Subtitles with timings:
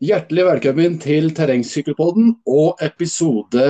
[0.00, 3.64] Hjertelig velkommen til Terrengsykkelpodden og episode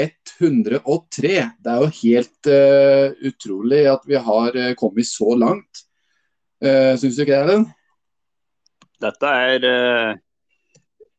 [0.00, 1.32] 103.
[1.60, 5.82] Det er jo helt uh, utrolig at vi har uh, kommet så langt.
[6.64, 7.68] Uh, Syns du ikke det, Erlend?
[9.04, 10.16] Dette er uh,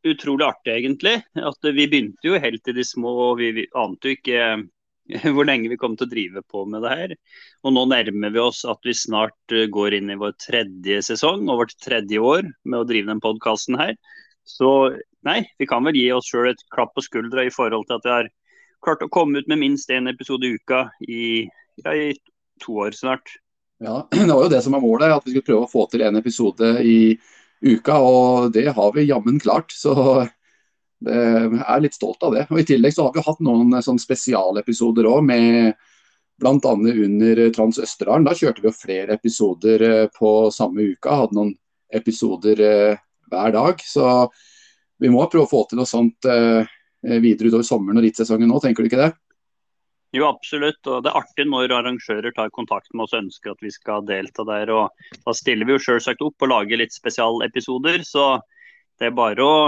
[0.10, 1.14] utrolig artig, egentlig.
[1.38, 4.48] At Vi begynte jo helt i de små, og vi, vi ante jo ikke
[5.36, 7.14] hvor lenge vi kom til å drive på med det her.
[7.70, 11.68] Og nå nærmer vi oss at vi snart går inn i vår tredje sesong og
[11.68, 13.94] vårt tredje år med å drive den podkasten her.
[14.50, 14.70] Så
[15.28, 18.08] nei, vi kan vel gi oss sjøl et klapp på skuldra i forhold til at
[18.08, 18.32] vi har
[18.86, 21.24] klart å komme ut med minst én episode i uka i,
[21.84, 22.16] ja, i
[22.64, 23.38] to år snart.
[23.84, 26.04] Ja, Det var jo det som var målet, at vi skulle prøve å få til
[26.08, 27.00] en episode i
[27.62, 28.00] uka.
[28.00, 29.76] Og det har vi jammen klart.
[29.76, 29.94] Så
[31.06, 32.48] jeg er litt stolt av det.
[32.50, 35.78] Og I tillegg så har vi hatt noen sånn spesialepisoder òg, med
[36.40, 36.74] bl.a.
[36.74, 38.28] under Trans Østerdalen.
[38.28, 41.18] Da kjørte vi jo flere episoder eh, på samme uka.
[41.24, 41.54] Hadde noen
[41.96, 43.82] episoder eh, hver dag.
[43.86, 44.06] Så
[45.00, 46.68] vi må prøve å få til noe sånt eh,
[47.02, 49.12] videre utover sommeren og rittsesongen nå, tenker du ikke det?
[50.16, 50.82] Jo, absolutt.
[50.90, 54.06] Og det er artig når arrangører tar kontakt med oss og ønsker at vi skal
[54.08, 54.72] delta der.
[54.74, 58.02] og Da stiller vi jo selvsagt opp og lager litt spesialepisoder.
[58.08, 58.26] Så
[59.00, 59.60] det er bare å,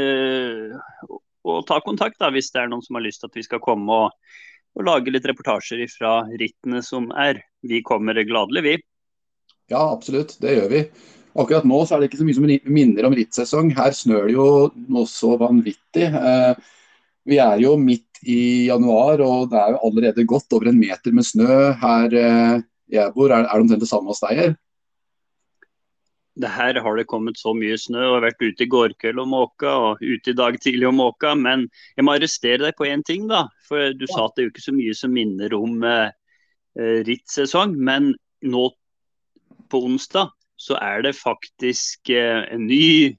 [0.00, 1.12] øh,
[1.44, 3.62] å ta kontakt da, hvis det er noen som har lyst til at vi skal
[3.64, 4.38] komme og,
[4.76, 7.44] og lage litt reportasjer fra rittene som er.
[7.60, 8.74] Vi kommer gladelig, vi.
[9.68, 10.38] Ja, absolutt.
[10.40, 10.82] Det gjør vi.
[11.36, 13.72] Akkurat nå så er det ikke så mye som minner om rittsesong.
[13.76, 14.48] Her snør det jo
[14.88, 16.06] noe så vanvittig.
[16.08, 16.68] Eh,
[17.28, 21.12] vi er jo midt i januar, og det er jo allerede godt over en meter
[21.12, 23.34] med snø her eh, jeg bor.
[23.34, 24.40] Er, det omtrent det samme hos deg?
[24.40, 24.54] her?
[26.36, 28.94] Det her har det kommet så mye snø, og jeg har vært ute i går
[29.00, 31.34] kveld og måka og ute i dag tidlig og måka.
[31.36, 33.46] Men jeg må arrestere deg på én ting, da.
[33.68, 34.12] For du ja.
[34.14, 36.16] sa at det er jo ikke så mye som minner om eh,
[36.80, 37.76] eh rittsesong.
[37.76, 38.14] Men
[38.44, 38.68] nå
[39.72, 43.16] på onsdag så er det faktisk eh, en ny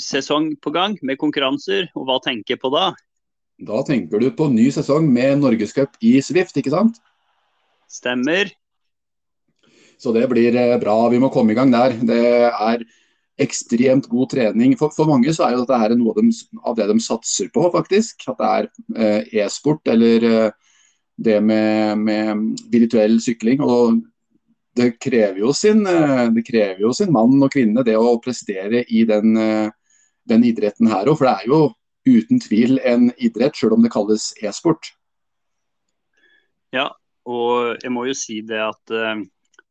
[0.00, 1.90] sesong på gang med konkurranser.
[1.94, 2.92] Og hva tenker jeg på da?
[3.64, 6.98] Da tenker du på ny sesong med Norgescup i Swift, ikke sant?
[7.90, 8.50] Stemmer.
[10.00, 10.96] Så det blir eh, bra.
[11.12, 11.94] Vi må komme i gang der.
[12.00, 12.84] Det er
[13.44, 14.74] ekstremt god trening.
[14.80, 16.32] For, for mange så er jo dette noe dem,
[16.64, 18.24] av, det de satser på, faktisk.
[18.32, 20.50] At det er eh, e-sport eller
[21.14, 23.62] det med, med virtuell sykling.
[23.62, 24.00] Og
[24.74, 28.82] det krever, jo sin, eh, det krever jo sin mann og kvinne det å prestere
[28.88, 29.70] i den, eh,
[30.26, 31.18] den idretten her òg.
[31.18, 31.60] For det er jo
[32.06, 34.90] uten tvil en idrett, sjøl om det kalles e-sport.
[36.74, 36.90] Ja,
[37.24, 39.22] og jeg må jo si det at uh,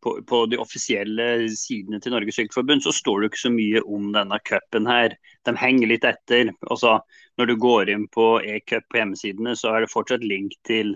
[0.02, 3.84] på, på, de offisielle sidene til Norges Sykkelforbund så står det jo ikke så mye
[3.86, 5.14] om denne cupen her.
[5.46, 6.50] De henger litt etter.
[6.72, 6.98] Altså,
[7.38, 10.96] når du går inn på e-cup på hjemmesidene, så er det fortsatt link til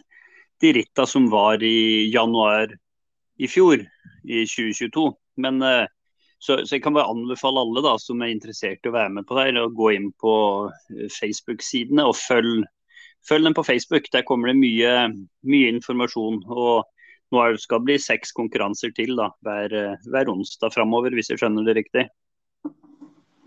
[0.63, 2.72] de ritta som var i januar
[3.37, 3.83] i fjor,
[4.23, 5.05] i 2022.
[5.43, 5.85] Men eh,
[6.39, 9.27] så, så, jeg kan bare anbefale alle da, som er interessert i å være med
[9.29, 10.33] på det, å gå inn på
[10.69, 12.67] eh, Facebook-sidene og følg,
[13.27, 14.09] følg dem på Facebook.
[14.13, 14.93] Der kommer det mye,
[15.47, 16.43] mye informasjon.
[16.47, 16.85] og
[17.35, 21.41] nå skal det bli seks konkurranser til da, hver, eh, hver onsdag framover, hvis jeg
[21.41, 22.07] skjønner det riktig.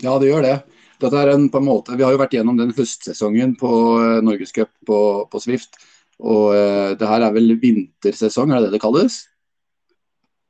[0.00, 0.58] Ja, det gjør det.
[1.00, 3.70] Dette er en, på en måte, vi har jo vært gjennom den høstsesongen på
[4.24, 4.98] Norgescup på,
[5.32, 5.80] på Swift.
[6.20, 9.22] Og uh, det her er vel vintersesong, er det det kalles?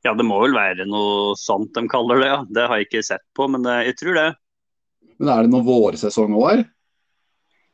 [0.05, 2.39] Ja, det må vel være noe sånt de kaller det, ja.
[2.49, 4.29] Det har jeg ikke sett på, men eh, jeg tror det.
[5.21, 6.63] Men er det noen vårsesong òg her?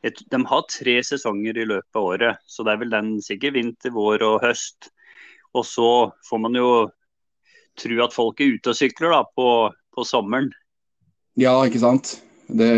[0.04, 3.94] De har tre sesonger i løpet av året, så det er vel den sikkert vinter,
[3.96, 4.92] vår og høst.
[5.56, 5.90] Og så
[6.28, 6.70] får man jo
[7.78, 9.48] tro at folk er ute og sykler da, på,
[9.96, 10.52] på sommeren.
[11.38, 12.18] Ja, ikke sant.
[12.48, 12.68] Det,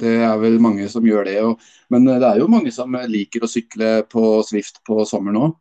[0.00, 1.36] det, er vel mange som gjør det.
[1.44, 5.58] Og, men det er jo mange som liker å sykle på Swift på sommeren òg.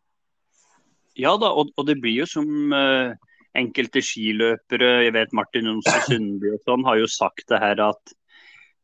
[1.20, 3.12] Ja da, og, og, det blir jo som uh,
[3.58, 8.14] enkelte skiløpere, jeg vet Martin Johnsen Sundby og sånn, har jo sagt det her at,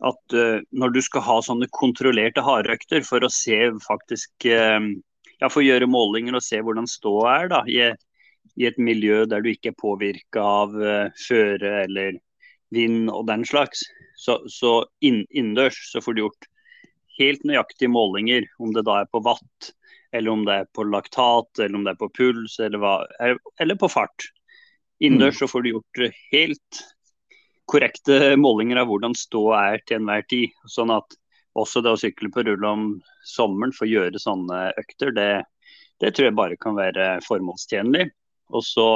[0.07, 4.81] at uh, når du skal ha sånne kontrollerte hardøkter for å se faktisk uh,
[5.39, 7.79] ja, for å gjøre målinger og se hvordan ståa er da, i,
[8.57, 10.75] i, et miljø der du ikke er påvirka av
[11.21, 12.17] føre eller
[12.73, 13.85] vind og den slags,
[14.19, 16.47] så, så innendørs så får du gjort
[17.17, 19.71] helt nøyaktige målinger, om det da er på watt
[20.11, 22.93] eller om det er på laktat, eller om det er på puls, eller, hva,
[23.59, 24.29] eller på fart.
[24.99, 25.39] Innendørs mm.
[25.41, 26.81] så får du gjort helt
[27.67, 30.55] korrekte målinger av hvordan ståa er til enhver tid.
[30.71, 31.17] Sånn at
[31.57, 32.87] også det å sykle på rull om
[33.27, 35.29] sommeren for å gjøre sånne økter, det,
[36.01, 38.07] det tror jeg bare kan være formålstjenlig.
[38.55, 38.89] Og så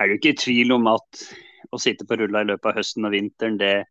[0.00, 1.26] er du ikke i tvil om at
[1.74, 3.86] å sitte på rulla i løpet av høsten og vinteren, det,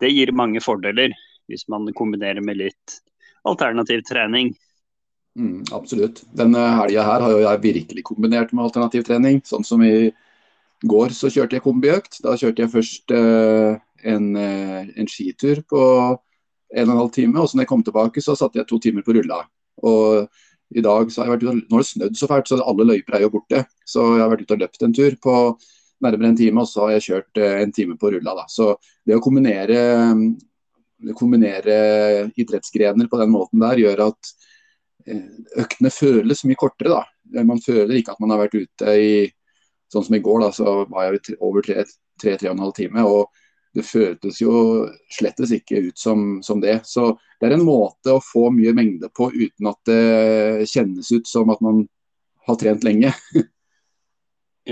[0.00, 1.14] det gir mange fordeler.
[1.50, 3.00] Hvis man kombinerer med litt
[3.44, 4.54] alternativ trening.
[5.34, 6.22] Mm, absolutt.
[6.36, 9.40] Denne helga her har jo jeg virkelig kombinert med alternativ trening.
[9.46, 10.12] Sånn som i
[10.84, 12.20] går så kjørte jeg kombiøkt.
[12.22, 13.80] Da kjørte jeg først eh,
[14.14, 15.82] en, en skitur på
[16.74, 17.40] en og en halv time.
[17.40, 19.42] Og så når jeg kom tilbake, så satte jeg to timer på rulla.
[19.82, 20.28] Og
[20.74, 22.88] i dag så har jeg vært ute, Nå har det snødd så fælt, så alle
[22.88, 23.64] løyper er jo borte.
[23.86, 25.36] Så jeg har vært ute og løpt en tur på
[26.04, 28.34] nærmere en time, og så har jeg kjørt eh, en time på rulla.
[28.40, 28.46] Da.
[28.50, 28.72] Så
[29.06, 29.78] det å kombinere,
[31.18, 31.76] kombinere
[32.40, 34.43] idrettsgrener på den måten der, gjør at eh,
[35.06, 37.00] øktene føles mye kortere.
[37.00, 37.44] da.
[37.44, 39.16] Man føler ikke at man har vært ute i
[39.92, 43.04] Sånn som i går, da, så var jeg over tre-tre og en halv time.
[43.04, 43.28] og
[43.74, 44.52] det føltes jo
[45.12, 46.80] slettes ikke ut som, som, det.
[46.86, 47.08] Så
[47.40, 51.50] det er en måte å få mye mengde på uten at det kjennes ut som
[51.50, 51.82] at man
[52.46, 53.10] har trent lenge.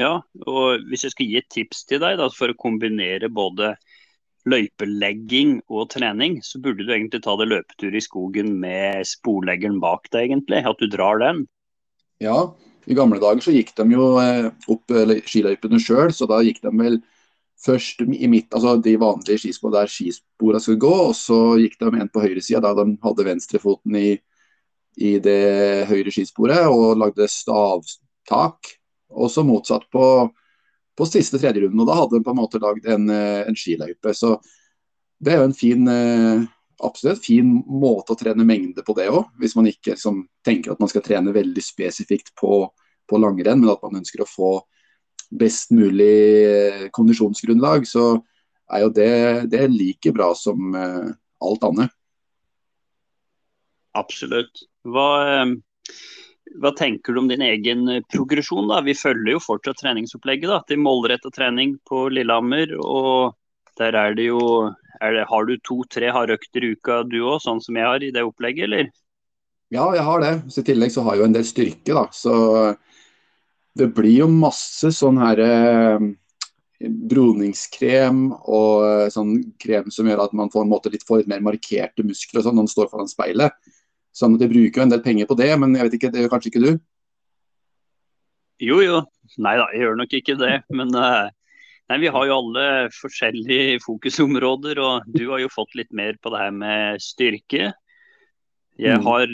[0.02, 0.12] ja,
[0.46, 3.74] og hvis jeg skal gi et tips til deg da, for å kombinere både
[4.48, 10.08] løypelegging og trening, så burde du egentlig ta det løpetur i skogen med sporleggeren bak
[10.10, 10.64] deg, egentlig.
[10.66, 11.44] At du drar den.
[12.22, 12.52] Ja,
[12.86, 14.94] i gamle dager så gikk de jo eh, opp
[15.30, 17.00] skiløypene sjøl, så da gikk de vel
[17.62, 21.90] først i midt, altså de vanlige skisporene der skisporene skulle gå, og så gikk de
[21.94, 24.16] en på høyresida da de hadde venstrefoten i,
[24.98, 28.74] i det høyre skisporet og lagde stavtak.
[29.12, 30.04] Og så motsatt på,
[30.98, 33.56] på siste tredje runden, og da hadde de på en måte lagd en, eh, en
[33.56, 34.12] skiløype.
[34.16, 34.36] Så
[35.22, 36.42] det er jo en fin eh,
[36.82, 39.30] absolutt fin måte å trene mengde på det òg.
[39.40, 42.66] Hvis man ikke liksom, tenker at man skal trene veldig spesifikt på,
[43.08, 44.52] på langrenn, men at man ønsker å få
[45.32, 46.12] best mulig
[46.44, 48.18] eh, kondisjonsgrunnlag, så
[48.72, 49.12] er jo det,
[49.52, 51.92] det er like bra som alt annet.
[53.92, 54.62] Absolutt.
[54.88, 55.44] Hva,
[56.60, 58.68] hva, tenker du om din egen progresjon?
[58.68, 58.80] da?
[58.84, 62.74] Vi følger jo fortsatt treningsopplegget da, til målretta trening på Lillehammer.
[62.80, 63.36] og
[63.80, 64.42] Der er det jo
[65.00, 68.12] er det, Har du to-tre hardøkter i uka du òg, sånn som jeg har i
[68.14, 68.90] det opplegget, eller?
[69.72, 70.32] Ja, jeg har det.
[70.52, 71.94] Så I tillegg så har jeg jo en del styrke.
[71.94, 72.76] da, så
[73.74, 76.02] det blir jo masse sånn her eh,
[77.12, 81.44] broningskrem og eh, sånn krem som gjør at man får, en måte, litt, får mer
[81.44, 83.71] markerte muskler og sånn når man står foran speilet.
[84.12, 86.24] Sånn at jeg bruker jo en del penger på det, men jeg vet ikke, det
[86.24, 86.72] gjør kanskje ikke du?
[88.62, 88.98] Jo jo,
[89.42, 90.52] nei da, jeg gjør nok ikke det.
[90.70, 91.32] Men uh,
[91.90, 96.32] nei, vi har jo alle forskjellige fokusområder, og du har jo fått litt mer på
[96.34, 97.72] det her med styrke.
[98.80, 99.06] Jeg mm.
[99.08, 99.32] har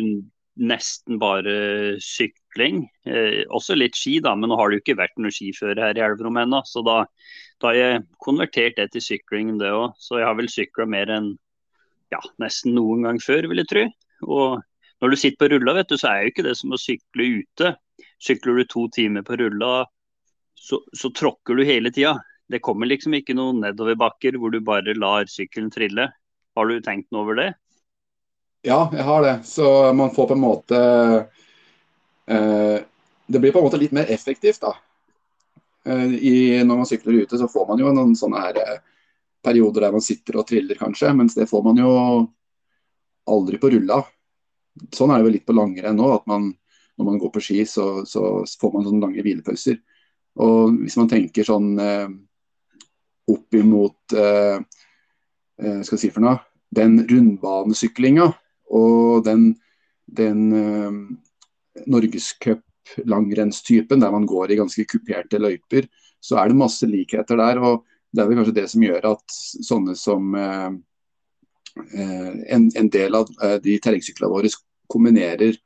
[0.58, 2.82] nesten bare sykling.
[3.06, 5.98] Eh, også litt ski, da, men nå har det jo ikke vært noe skifører her
[5.98, 6.62] i Elverum ennå.
[6.66, 7.02] Så da,
[7.60, 9.94] da, har jeg konvertert det til sykling, det òg.
[10.02, 11.30] Så jeg har vel sykla mer enn
[12.14, 13.84] ja, nesten noen gang før, vil jeg tro.
[14.26, 14.58] Og
[15.00, 17.29] når du sitter på rulla, vet du, så er jo ikke det som å sykle
[17.43, 17.75] ute.
[18.23, 19.87] Sykler du to timer på rulla,
[20.59, 22.17] så, så tråkker du hele tida.
[22.49, 26.09] Det kommer liksom ikke noen nedoverbakker hvor du bare lar sykkelen trille.
[26.56, 27.49] Har du tenkt noe over det?
[28.67, 29.37] Ja, jeg har det.
[29.47, 30.79] Så man får på en måte
[32.27, 32.79] eh,
[33.27, 34.75] Det blir på en måte litt mer effektivt, da.
[35.87, 38.81] Eh, i, når man sykler ute, så får man jo noen sånne her eh,
[39.45, 41.12] perioder der man sitter og triller, kanskje.
[41.15, 41.93] Mens det får man jo
[43.29, 44.03] aldri på rulla.
[44.94, 46.42] Sånn er det jo litt på langrenn nå, at man,
[46.98, 48.20] når man går på ski, så, så
[48.60, 49.76] får man sånne lange hvilepauser.
[50.44, 52.08] Og hvis man tenker sånn eh,
[53.32, 54.58] opp imot eh,
[55.58, 56.36] eh skal jeg si for noe,
[56.75, 58.26] den rundbanesyklinga
[58.78, 59.42] og den,
[60.06, 60.92] den eh,
[61.88, 65.82] norgescup-langrennstypen der man går i ganske kuperte løyper,
[66.20, 67.56] så er det masse likheter der.
[67.58, 69.26] og Det er vel kanskje det som gjør at
[69.68, 70.70] sånne som eh,
[71.94, 74.50] en, en, del av uh, de terrengsyklene våre
[74.90, 75.59] kombinerer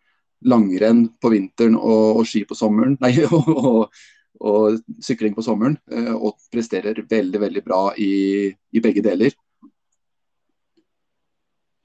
[0.49, 2.97] langrenn på vinteren og, og ski på sommeren.
[3.03, 3.89] Nei, og,
[4.43, 5.79] og, sykling på sommeren.
[6.17, 9.35] og presterer veldig veldig bra i, i begge deler.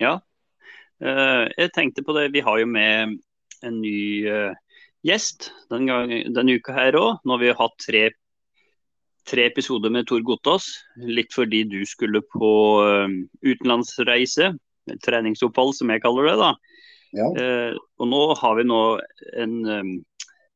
[0.01, 0.17] Ja,
[0.97, 3.17] Eh, jeg tenkte på det, vi har jo med
[3.65, 4.53] en ny eh,
[5.05, 7.19] gjest den gang, denne uka her òg.
[7.23, 8.03] Nå har vi hatt tre,
[9.29, 10.71] tre episoder med Tor Gottaas.
[10.97, 12.51] Litt fordi du skulle på
[13.45, 14.55] utenlandsreise,
[15.03, 16.37] treningsopphold som jeg kaller det.
[16.41, 16.51] da.
[17.15, 17.29] Ja.
[17.39, 18.81] Eh, og nå har vi nå
[19.39, 19.91] en um,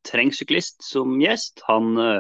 [0.08, 1.62] terrengsyklist som gjest.
[1.70, 2.20] Han uh,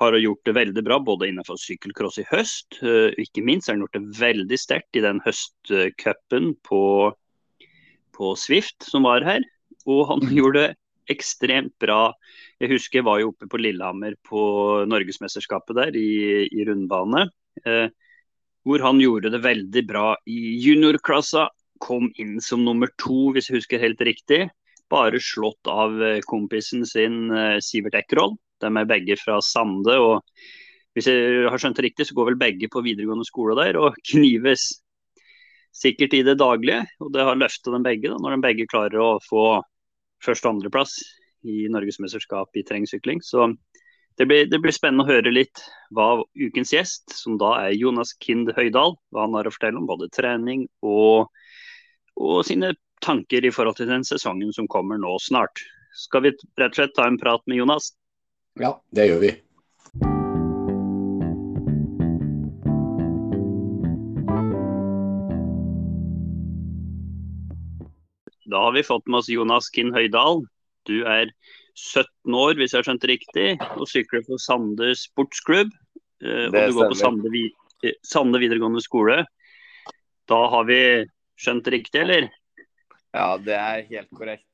[0.00, 2.80] har gjort det veldig bra både innenfor sykkelcross i høst.
[2.82, 6.80] ikke minst har han gjort det veldig sterkt i den høstcupen på
[8.14, 9.44] på Swift som var her.
[9.90, 10.32] Og han mm.
[10.38, 12.14] gjorde det ekstremt bra.
[12.62, 14.40] Jeg husker jeg var jo oppe på Lillehammer på
[14.88, 17.26] Norgesmesterskapet der i, i rundbane.
[17.64, 17.88] Eh,
[18.64, 21.50] hvor han gjorde det veldig bra i juniorklassa.
[21.84, 24.46] Kom inn som nummer to, hvis jeg husker helt riktig.
[24.92, 28.36] Bare slått av eh, kompisen sin eh, Sivert Eckroll.
[28.62, 29.98] De er begge fra Sande.
[30.00, 30.22] og
[30.96, 33.98] Hvis jeg har skjønt det riktig, så går vel begge på videregående skole der og
[34.12, 34.70] knives
[35.74, 36.84] sikkert i det daglige.
[37.02, 39.44] Og det har løfta dem begge, da, når de begge klarer å få
[40.24, 40.96] første- og andreplass
[41.44, 43.20] i norgesmesterskap i terrengsykling.
[43.24, 43.50] Så
[44.16, 45.60] det blir, det blir, spennende å høre litt
[45.94, 49.88] hva ukens gjest, som da er Jonas Kind Høydal, hva han har å fortelle om
[49.90, 51.26] både trening og,
[52.20, 55.62] og sine tanker i forhold til den sesongen som kommer nå snart.
[55.94, 57.92] Skal vi rett og slett ta en prat med Jonas?
[58.60, 59.34] Ja, det gjør vi.
[68.44, 70.44] Da har vi fått med oss Jonas Kinn Høydal.
[70.86, 71.30] Du er
[71.74, 75.72] 17 år, hvis jeg har skjønt det riktig, og sykler for Sande sportsklubb.
[76.22, 77.32] Eh, og du går på Sande,
[78.06, 79.24] Sande, videregående skole.
[80.30, 80.80] Da har vi
[81.40, 82.28] skjønt riktig, eller?
[83.14, 84.48] Ja, det er helt korrekt.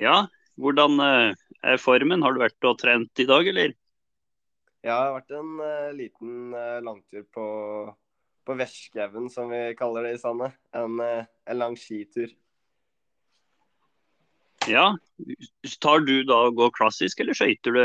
[0.00, 0.26] Ja,
[0.60, 2.22] hvordan eh, er formen?
[2.24, 3.74] Har du vært og trent i dag, eller?
[4.86, 7.46] Ja, det har vært en uh, liten uh, langtur på,
[8.46, 10.52] på Verskauen, som vi kaller det i Sande.
[10.76, 12.30] En, en lang skitur.
[14.70, 14.92] Ja.
[15.82, 17.82] Tar du da og går klassisk, eller skøyter du?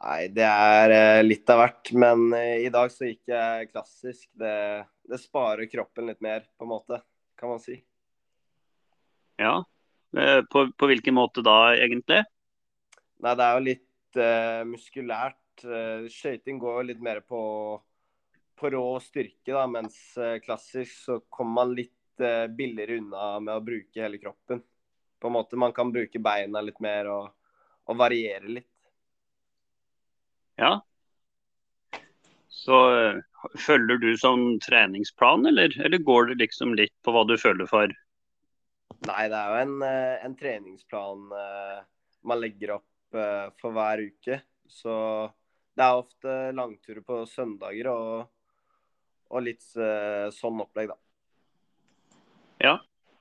[0.00, 1.92] Nei, det er eh, litt av hvert.
[1.96, 4.26] Men eh, i dag så gikk jeg klassisk.
[4.40, 4.56] Det,
[5.10, 7.00] det, sparer kroppen litt mer, på en måte,
[7.40, 7.78] kan man si.
[9.40, 9.56] Ja.
[10.16, 12.24] Eh, på, på hvilken måte da, egentlig?
[13.24, 15.40] Nei, det er jo litt uh, muskulært.
[16.10, 17.40] Skøyting går jo litt mer på,
[18.58, 19.96] på rå styrke, da, mens
[20.44, 24.60] klassisk så kommer man litt uh, billigere unna med å bruke hele kroppen
[25.24, 27.30] på en måte man kan bruke beina litt mer og,
[27.88, 28.73] og variere litt.
[30.60, 30.78] Ja.
[32.54, 33.20] Så uh,
[33.60, 37.92] følger du sånn treningsplan, eller, eller, går det liksom litt på hva du føler for?
[39.04, 41.82] Nei, det er jo en, uh, en treningsplan uh,
[42.24, 44.40] man legger opp for hver uke.
[44.66, 44.90] Så
[45.78, 48.24] det er ofte langturer på søndager og,
[49.30, 50.96] og litt sånn opplegg, da.
[52.64, 52.72] Ja,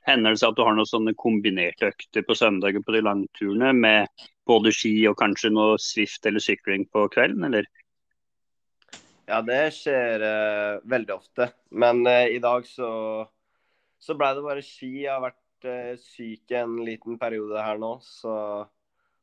[0.04, 3.72] Hender det seg at du har noen sånne kombinerte økter på søndager på de langturene
[3.78, 7.70] med både ski og kanskje noe Swift eller sykling på kvelden, eller?
[9.30, 11.48] Ja, det skjer uh, veldig ofte.
[11.72, 12.90] Men uh, i dag så,
[14.04, 14.92] så ble det bare ski.
[15.06, 18.36] Jeg har vært uh, syk en liten periode her nå, så,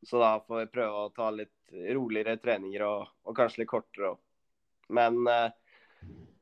[0.01, 1.57] så, da får vi prøve å ta litt
[1.93, 4.23] roligere treninger og, og kanskje litt kortere òg.
[4.91, 5.21] Men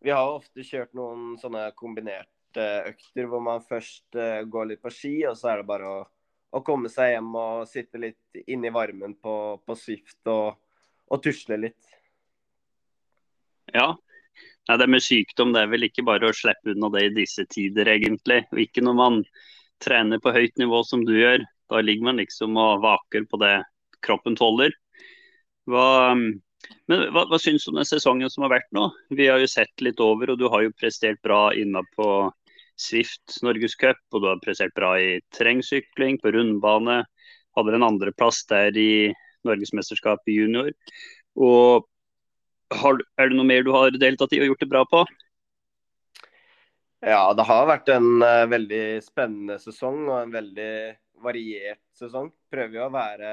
[0.00, 4.93] vi har ofte kjørt noen sånne kombinerte økter hvor man først uh, går litt på
[4.95, 6.00] ski, og så er det bare å,
[6.57, 10.57] å komme seg hjem og sitte litt inne i varmen på, på Swift og,
[11.11, 11.95] og, tusle litt.
[13.75, 13.93] Ja.
[14.69, 17.45] Nei, det med sykdom det er vel ikke bare å slippe unna det i disse
[17.50, 18.43] tider, egentlig.
[18.52, 19.23] Og ikke når man
[19.83, 21.45] trener på høyt nivå som du gjør.
[21.69, 23.55] Da ligger man liksom og vaker på det
[24.05, 24.73] kroppen tåler.
[25.69, 28.88] Hva, men hva, hva syns du om den sesongen som har vært nå?
[29.12, 32.09] Vi har jo sett litt over, og du har jo prestert bra inne på
[32.78, 37.02] Swift Norgescup, og du har prestert bra i terrengsykling, på rundbane.
[37.58, 39.14] Hadde en andreplass der i
[39.47, 40.70] Norgesmesterskapet junior.
[41.38, 41.88] Og
[42.78, 45.02] har, er det noe mer du har deltatt i og gjort det bra på?
[46.99, 50.73] Ja, det har vært en uh, veldig spennende sesong og en veldig
[51.23, 52.32] variert sesong.
[52.50, 53.32] Prøver jo å være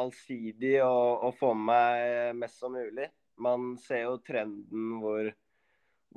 [0.00, 3.10] allsidig og, og få med meg mest som mulig.
[3.40, 5.28] Man ser jo trenden hvor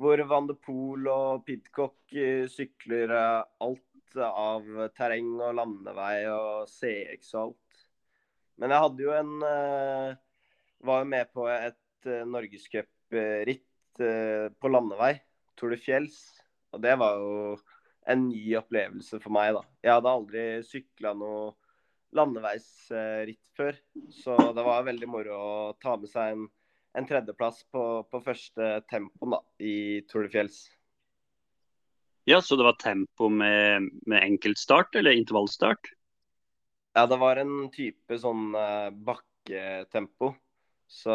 [0.00, 6.70] hvor Van de Pool og Pidcock eh, sykler eh, alt av terreng og landevei og
[6.70, 7.84] CX og alt.
[8.62, 10.10] Men jeg hadde jo en eh,
[10.84, 14.00] Var jo med på et norgescupritt
[14.60, 15.14] på landevei,
[15.56, 16.18] Tour de Fjells.
[16.74, 17.54] Og det var jo
[18.12, 19.62] en ny opplevelse for meg, da.
[19.80, 21.54] Jeg hadde aldri sykla noe
[22.14, 23.78] landeveisritt før,
[24.12, 26.44] så det var veldig moro å ta med seg en
[26.94, 30.62] en tredjeplass på, på første tempo da, i Tour de Fjells.
[32.24, 35.90] Ja, Så det var tempo med, med enkeltstart eller intervallstart?
[36.94, 40.32] Ja, det var en type sånn uh, bakketempo.
[40.88, 41.14] Så,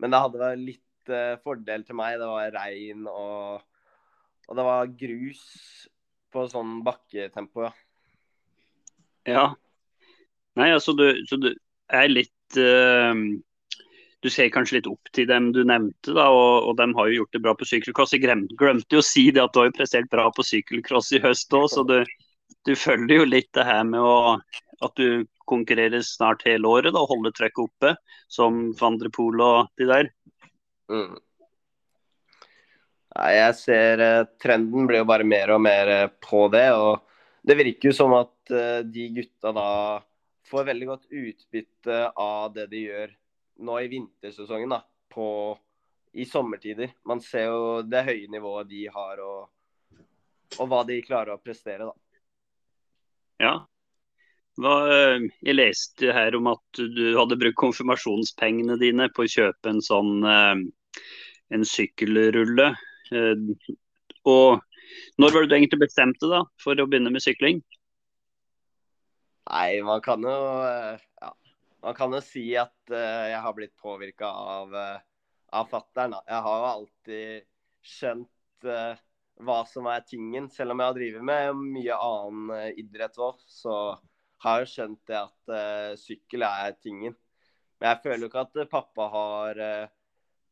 [0.00, 2.16] men det hadde vært litt uh, fordel til meg.
[2.22, 3.66] Det var regn og,
[4.46, 5.42] og det var grus
[6.32, 7.72] på sånn bakketempo, ja.
[9.28, 9.44] Ja.
[10.58, 11.50] Nei, altså du, så du
[11.92, 13.12] er litt uh,
[14.22, 17.16] du ser kanskje litt opp til dem du nevnte, da, og, og de har jo
[17.20, 18.14] gjort det bra på sykkelcross.
[18.14, 21.22] Jeg glemte, jo å si det at du har jo prestert bra på sykkelcross i
[21.24, 21.98] høst òg, så du,
[22.68, 24.36] du, følger jo litt det her med å,
[24.86, 27.94] at du konkurrerer snart hele året og holder trøkket oppe,
[28.30, 30.10] som van der og de der.
[30.92, 31.18] Mm.
[33.12, 36.68] Nei, jeg ser eh, Trenden blir jo bare mer og mer eh, på det.
[36.72, 37.02] og
[37.42, 39.66] Det virker jo som at eh, de gutta da
[40.48, 43.12] får veldig godt utbytte av det de gjør
[43.64, 45.26] nå i vintersesongen, da, på,
[46.12, 46.94] i sommertider.
[47.08, 50.00] Man ser jo det høye nivået de har, og,
[50.58, 51.94] og hva de klarer å prestere, da.
[53.42, 53.54] Ja.
[54.60, 59.72] Hva, eh, jeg leste her om at du hadde brukt konfirmasjonspengene dine på å kjøpe
[59.72, 60.66] en sånn eh,
[61.56, 62.68] en sykkelrulle.
[63.12, 63.72] Eh,
[64.28, 64.60] og
[65.20, 67.62] når var det du egentlig bestemte da, for å begynne med sykling?
[69.50, 71.32] Nei, man kan jo ja,
[71.82, 74.74] man kan jo si at jeg har blitt påvirka av,
[75.50, 76.14] av fattern.
[76.28, 77.48] Jeg har jo alltid
[77.82, 78.68] skjønt
[79.42, 83.40] hva som er tingen, selv om jeg har drevet med mye annen idrett òg.
[83.50, 83.74] Så
[84.42, 87.16] har jeg jo skjønt det at uh, sykkel er tingen.
[87.78, 89.92] Men jeg føler jo ikke at pappa har uh,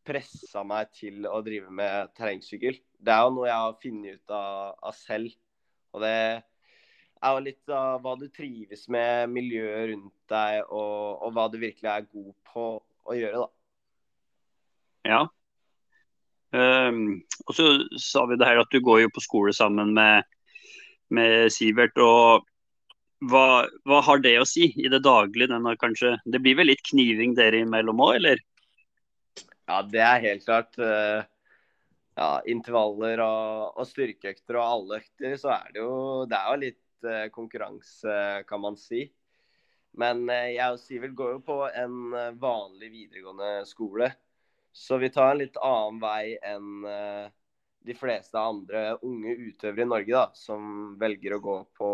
[0.07, 2.79] pressa meg til å drive med terrengsykkel.
[2.99, 5.35] Det er jo noe jeg har funnet ut av, av, selv.
[5.95, 6.15] Og det
[7.21, 11.59] er jo litt av hva du trives med, miljøet rundt deg, og, og hva du
[11.61, 13.51] virkelig er god på å gjøre, da.
[15.11, 15.21] Ja.
[16.51, 17.67] Um, og så
[18.01, 20.27] sa vi det her at du går jo på skole sammen med,
[21.15, 21.99] med Sivert.
[22.03, 22.47] og
[23.31, 25.61] hva, hva, har det å si i det daglige?
[25.81, 28.41] Kanskje, det blir vel litt kniving dere imellom òg, eller?
[29.69, 30.73] Ja, det er helt klart.
[30.81, 31.21] Uh,
[32.19, 35.93] ja, intervaller og, og, styrkeøkter og alle økter, så er det jo,
[36.29, 39.07] det er jo litt uh, konkurranse, kan man si.
[39.99, 44.13] Men uh, jeg og Sivert går jo på en vanlig videregående skole.
[44.73, 46.85] Så vi tar en litt annen vei enn
[47.81, 51.91] de fleste andre unge utøvere i Norge, da, som velger å gå på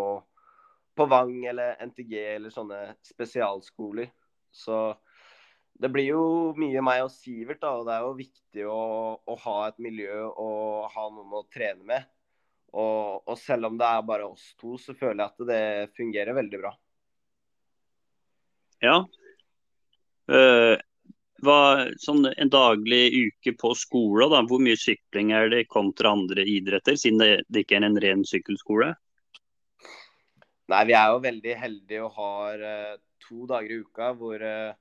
[0.96, 4.08] på Vang eller NTG eller sånne spesialskoler.
[4.52, 4.96] Så
[5.76, 6.22] det blir jo
[6.56, 8.82] mye meg og Sivert, da, og det er jo viktig å,
[9.20, 12.06] å ha et miljø og ha noen å trene med.
[12.74, 16.36] Og, og, selv om det er bare oss to, så føler jeg at det fungerer
[16.36, 16.72] veldig bra.
[18.84, 18.98] Ja.
[20.26, 20.74] Uh,
[21.46, 21.58] hva,
[22.02, 26.98] sånn en daglig uke på skole, da, hvor mye sykling er det kontra andre idretter,
[27.00, 28.92] siden det, det ikke er en ren sykkelskole?
[30.72, 34.74] Nei, vi er jo veldig heldige og har uh, to dager i uka hvor, uh,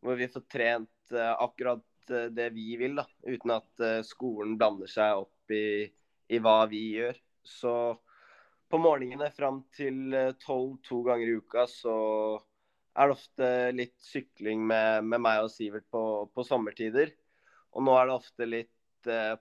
[0.00, 5.52] hvor vi får trent akkurat det vi vil, da, uten at skolen blander seg opp
[5.56, 5.88] i,
[6.28, 7.18] i, hva vi gjør.
[7.44, 7.72] Så
[8.68, 10.12] på morgenene fram til
[10.44, 11.96] tolv to ganger i uka så
[12.98, 16.02] er det ofte litt sykling med, med meg og Sivert på,
[16.34, 17.12] på, sommertider.
[17.76, 18.74] Og nå er det ofte litt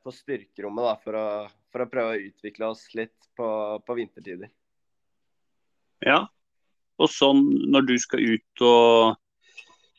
[0.04, 1.28] på styrkerommet da, for å,
[1.73, 3.47] for å prøve å utvikle oss litt på,
[3.84, 4.52] på vintertider.
[6.06, 6.28] Ja.
[7.02, 9.17] Og sånn når du skal ut og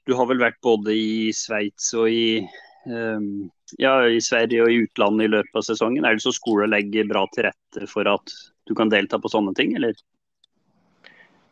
[0.09, 2.41] Du har vel vært både i Sveits og i,
[2.89, 6.07] ja, i Sverige og i utlandet i løpet av sesongen.
[6.07, 8.33] Er det så skole legger bra til rette for at
[8.69, 9.97] du kan delta på sånne ting, eller?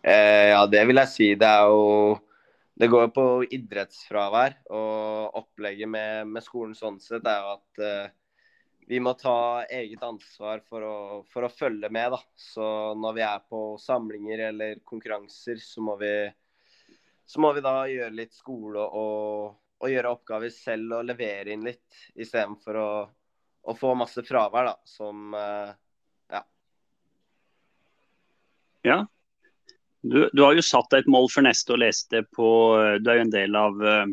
[0.07, 1.29] Eh, ja, det vil jeg si.
[1.35, 2.21] Det er jo
[2.77, 3.23] Det går på
[3.57, 4.59] idrettsfravær.
[4.77, 8.11] Og opplegget med, med skolen sånn sett er jo at eh,
[8.87, 10.97] vi må ta eget ansvar for å,
[11.33, 12.13] for å, følge med.
[12.13, 12.21] Da.
[12.37, 12.67] Så
[13.01, 16.13] når vi er på samlinger eller konkurranser, så må vi,
[17.27, 21.67] så må vi da gjøre litt skole og, og, gjøre oppgaver selv og levere inn
[21.67, 21.85] litt,
[22.17, 22.91] istedenfor å,
[23.67, 25.73] å få masse fravær, da, som eh,
[26.33, 26.43] ja.
[28.87, 28.99] Ja.
[30.07, 32.49] Du, du, har jo satt deg et mål for neste og leste på
[33.03, 34.05] Du er jo en del av uh,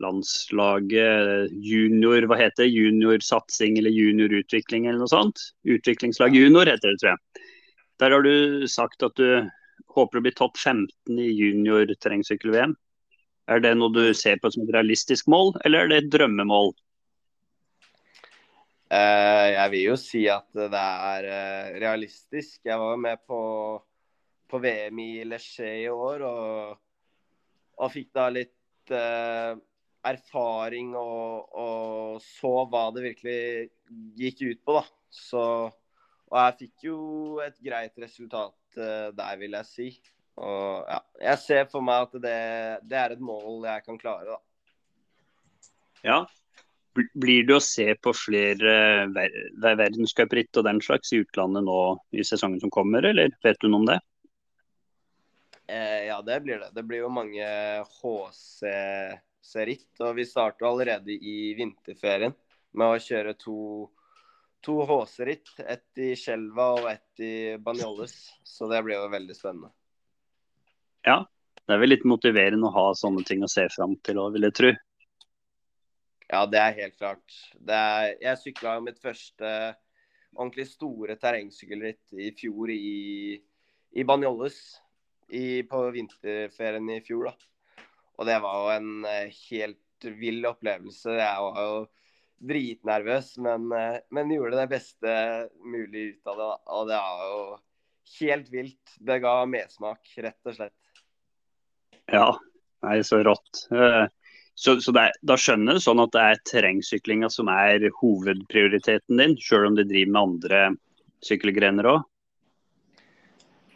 [0.00, 5.50] landslaget junior, hva heter det, juniorsatsing eller juniorutvikling eller noe sånt.
[5.68, 7.46] Utviklingslag junior heter det, tror jeg.
[7.98, 9.50] Der har du sagt at du
[9.94, 12.76] håper å bli topp 15 i junior terrengsykkel-VM.
[13.48, 16.74] Er det noe du ser på som et realistisk mål, eller er det et drømmemål?
[18.88, 22.60] Uh, jeg vil jo si at det er uh, realistisk.
[22.64, 23.40] Jeg var med på,
[24.48, 26.76] på VM i Leché i år og,
[27.76, 29.56] og fikk da litt uh,
[30.08, 33.40] erfaring og, og, så hva det virkelig
[34.16, 34.84] gikk ut på, da.
[35.08, 35.42] Så,
[36.28, 37.00] og jeg fikk jo
[37.44, 39.90] et greit resultat uh, der, vil jeg si.
[40.38, 40.98] Og ja,
[41.30, 42.40] jeg ser for meg at det,
[42.86, 44.42] det er et mål jeg kan klare, da.
[46.06, 46.18] Ja.
[46.98, 52.24] Blir det å se på flere ver verdenscupritt og den slags i utlandet nå i
[52.26, 53.98] sesongen som kommer, eller vet du noe om det?
[55.68, 56.72] Eh, ja, det blir det.
[56.74, 57.46] Det blir jo mange
[58.00, 58.64] HC
[59.68, 59.92] ritt.
[60.00, 62.34] Og vi starter allerede i vinterferien
[62.72, 63.58] med å kjøre to,
[64.64, 65.52] to HC-ritt.
[65.60, 68.16] Ett i Skjelva og ett i Banjolles.
[68.42, 69.72] Så det blir jo veldig spennende.
[71.08, 71.22] Ja,
[71.64, 74.48] det er vel litt motiverende å ha sånne ting å se fram til òg, vil
[74.48, 74.72] jeg tro.
[76.28, 77.36] Ja, det er helt klart.
[77.64, 79.52] Er, jeg sykla jo mitt første
[80.34, 83.38] ordentlig store terrengsykkelritt i fjor i,
[83.96, 84.58] i Banjolles
[85.68, 87.30] på vinterferien i fjor.
[87.30, 87.86] da.
[88.18, 91.14] Og det var jo en eh, helt vill opplevelse.
[91.16, 91.78] Jeg var jo
[92.48, 95.14] dritnervøs, men, eh, men gjorde det beste
[95.64, 96.50] mulig ut av det.
[96.76, 97.40] Og det var jo
[98.18, 98.96] helt vilt.
[99.00, 100.76] Det ga mersmak, rett og slett.
[102.12, 102.28] Ja,
[102.86, 103.64] nei, så rått.
[103.74, 104.06] Eh,
[104.58, 109.36] så, så er, da skjønner du sånn at det er terrengsyklinga som er hovedprioriteten din,
[109.42, 110.62] sjøl om du driver med andre
[111.24, 112.06] sykkelgrener òg?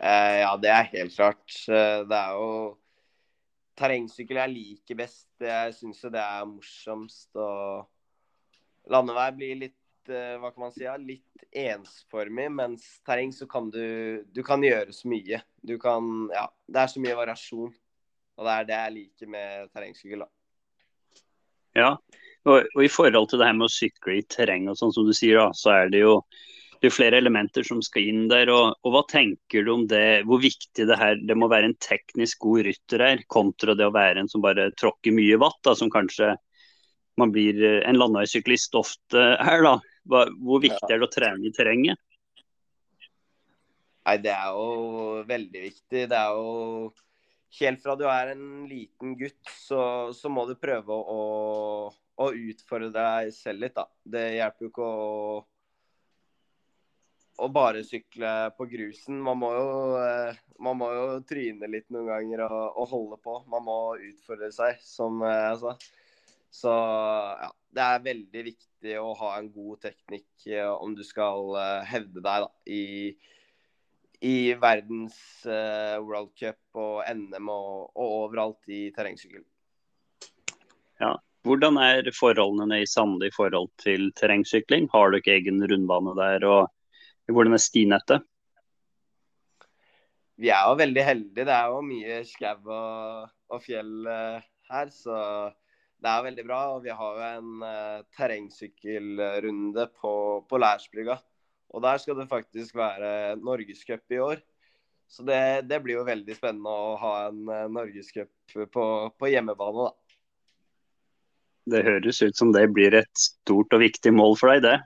[0.03, 1.45] Eh, ja, det er helt klart.
[1.68, 2.49] Eh, det er jo
[3.79, 5.29] terrengsykkel jeg liker best.
[5.42, 7.31] Jeg syns jo det er morsomst.
[7.37, 9.79] Og landevei blir litt
[10.11, 14.92] Eh, hva kan man si, litt ensformig, mens terreng så kan du Du kan gjøre
[14.92, 15.42] så mye.
[15.62, 17.73] Du kan Ja, det er så mye variasjon.
[18.38, 20.31] Og det er det jeg liker med terrengsykkel, da.
[21.79, 21.90] Ja,
[22.45, 25.07] og, og, i forhold til det her med å sykle i terreng og sånn som
[25.09, 26.16] du sier, da, så er det jo
[26.83, 28.51] det er flere elementer som skal inn der.
[28.51, 31.79] Og, og, Hva tenker du om det, hvor viktig det her det må være en
[31.79, 35.77] teknisk god rytter her, kontra det å være en som bare tråkker mye vatt, da,
[35.79, 36.33] som kanskje
[37.21, 39.62] man blir eh, en landeveissyklist ofte er.
[39.62, 39.77] da.
[40.11, 42.01] Hvor viktig er det å trene i terrenget?
[44.03, 46.07] Nei, Det er jo veldig viktig.
[46.11, 46.90] Det er jo
[47.61, 49.83] Helt fra du er en liten gutt, så,
[50.17, 51.23] så må du prøve å,
[51.93, 53.85] å, utfordre deg selv litt, da.
[54.15, 55.35] Det hjelper jo ikke å,
[57.45, 59.21] å bare sykle på grusen.
[59.21, 63.37] Man må jo, eh, man må jo tryne litt noen ganger og, og holde på.
[63.53, 65.77] Man må utfordre seg, som jeg sa.
[66.53, 71.55] Så ja, det er veldig viktig å ha en god teknikk eh, om du skal
[71.57, 72.83] eh, hevde deg da, i,
[74.23, 79.43] i verdens uh, World Cup og NM og, og overalt i terrengsykkel.
[81.03, 81.17] Ja.
[81.43, 84.87] Hvordan er forholdene i Sande i forhold til terrengsykling?
[84.93, 86.47] Har du ikke egen rundbane der?
[86.47, 88.23] og Hvordan er stinettet?
[90.39, 91.49] Vi er jo veldig heldige.
[91.49, 94.95] Det er jo mye skau og, og, fjell her.
[94.95, 95.19] Så
[95.99, 96.63] det er veldig bra.
[96.77, 100.15] Og vi har jo en uh, terrengsykkelrunde på,
[100.47, 101.19] på Lærsbrygga.
[101.73, 104.43] Og der skal det faktisk være norgescup i år.
[105.13, 109.89] Så det, det, blir jo veldig spennende å ha en uh, norgescup på, på hjemmebane,
[109.89, 110.17] da.
[111.73, 114.79] Det høres ut som det blir et stort og viktig mål for deg, det?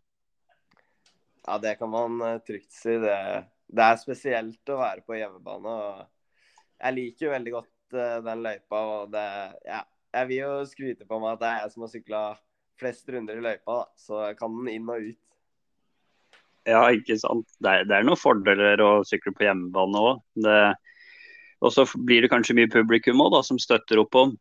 [1.46, 2.96] Ja, det kan man uh, trygt si.
[3.02, 3.18] Det,
[3.70, 5.76] det, er spesielt å være på hjemmebane.
[6.82, 8.82] Jeg liker jo veldig godt uh, den løypa.
[8.96, 9.28] og det,
[9.68, 9.84] ja,
[10.18, 12.24] jeg vil jo skryte på meg at det er jeg som har sykla
[12.82, 13.86] flest runder i løypa, da.
[14.02, 15.22] så jeg kan den inn og ut.
[16.66, 17.46] Ja, ikke sant.
[17.62, 20.18] Det er, det er noen fordeler å sykle på hjemmebane òg.
[21.64, 24.34] Og så blir det kanskje mye publikum òg, som støtter opp om.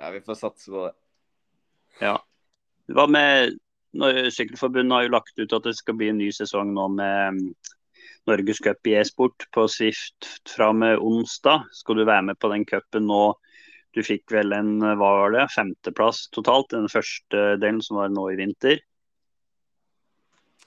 [0.00, 0.94] Ja, vi får satse på det.
[2.00, 2.16] Ja.
[2.92, 3.56] Hva med
[3.96, 7.46] Sykkelforbundet har jo lagt ut at det skal bli en ny sesong nå med mm,
[8.28, 11.64] Norgescup i e-sport på Swift fra med onsdag.
[11.72, 13.22] Skal du være med på den cupen nå
[13.96, 18.26] du fikk vel en hva var det, femteplass totalt, den første delen som var nå
[18.34, 18.82] i vinter?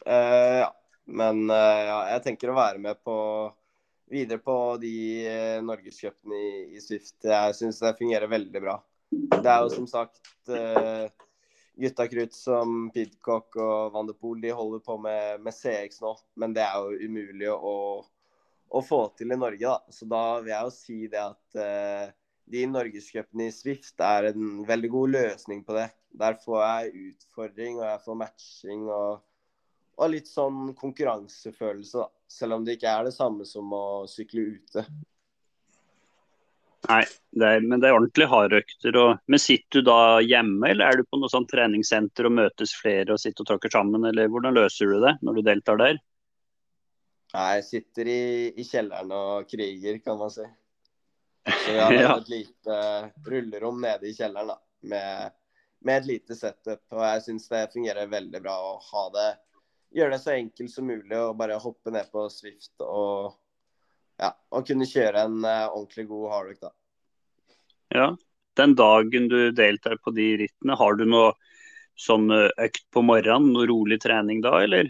[0.09, 0.69] Ja,
[1.09, 3.15] men uh, ja, jeg tenker å være med på
[4.09, 4.93] videre på de
[5.25, 7.17] uh, norgescupene i, i, Swift.
[7.25, 8.77] Jeg syns det fungerer veldig bra.
[9.09, 10.21] Det er jo som sagt
[11.79, 16.13] gutta krutt som Pidcock og Van de Poel, de holder på med, med, CX nå.
[16.41, 17.75] Men det er jo umulig å,
[18.69, 19.93] å, få til i Norge, da.
[19.93, 22.13] Så da vil jeg jo si det at
[22.49, 25.87] de norgescupene i Swift er en veldig god løsning på det.
[26.21, 29.25] Der får jeg utfordring, og jeg får matching og,
[29.99, 32.09] og litt sånn konkurransefølelse, da.
[32.29, 34.83] Selv om det ikke er det samme som å sykle ute.
[36.87, 37.01] Nei,
[37.35, 38.99] det er, men det er ordentlig hardøkter.
[39.27, 43.15] Men sitter du da hjemme, eller er du på noe sånn treningssenter og møtes flere
[43.15, 45.99] og sitter og tråkker sammen, eller hvordan løser du det når du deltar der?
[47.33, 48.23] Nei, jeg sitter i,
[48.57, 50.47] i kjelleren og kriger, kan man si.
[51.49, 52.15] Så vi har ja.
[52.15, 52.79] et lite
[53.27, 54.57] rullerom nede i kjelleren da,
[54.93, 55.37] med,
[55.85, 56.81] med et lite setup.
[56.95, 59.29] Og jeg syns det fungerer veldig bra å ha det
[59.95, 63.31] Gjøre det så enkelt som mulig og bare hoppe ned på Swift og,
[64.21, 66.73] ja, og kunne kjøre en uh, ordentlig god hardrock, da.
[67.95, 68.09] Ja.
[68.59, 71.29] Den dagen du deltar på de rittene, har du noe
[71.99, 73.53] sånn eh, økt på morgenen?
[73.53, 74.89] Noe rolig trening da, eller?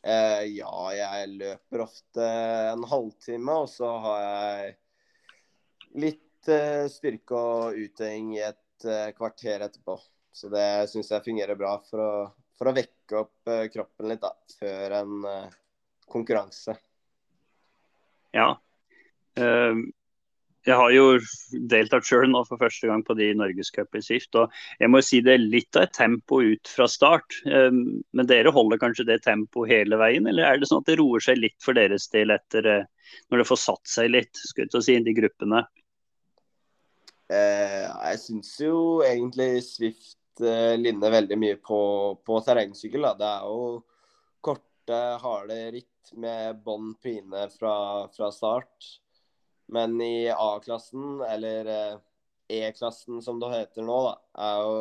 [0.00, 2.28] Uh, ja, jeg løper ofte
[2.70, 4.72] en halvtime, og så har jeg
[6.06, 8.88] litt uh, styrke og utøving i et
[9.18, 9.98] kvarter etterpå.
[10.32, 12.12] Så det syns jeg fungerer bra for å,
[12.56, 15.28] for å vekke opp uh, kroppen litt da, før en
[16.10, 16.74] konkurranse.
[18.34, 18.52] Ja.
[19.34, 21.04] jeg har jo
[21.70, 24.34] deltatt sjøl nå for første gang på de Norgescup i Swift.
[24.38, 27.40] Og jeg må si det er litt av et tempo ut fra start.
[27.46, 31.22] men dere holder kanskje det tempoet hele veien, eller er det sånn at det roer
[31.22, 32.70] seg litt for deres del etter
[33.30, 35.64] når det får satt seg litt, skulle jeg si, de gruppene?
[37.30, 41.80] Eh, jeg syns jo egentlig Swift eh, ligner veldig mye på,
[42.26, 43.06] på terrengsykkel.
[43.08, 43.14] Da.
[43.18, 43.64] Det er jo
[44.44, 47.74] korte, harde ritt med bånn pine fra,
[48.14, 48.92] fra, start.
[49.70, 51.98] Men i A-klassen, eller eh,
[52.60, 54.16] E-klassen som det heter nå, da,
[54.46, 54.80] er jo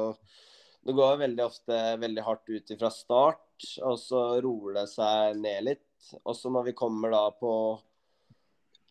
[0.87, 5.65] Det går veldig ofte veldig hardt ut fra start, og så roer det seg ned
[5.67, 6.13] litt.
[6.23, 7.51] Også når vi kommer da på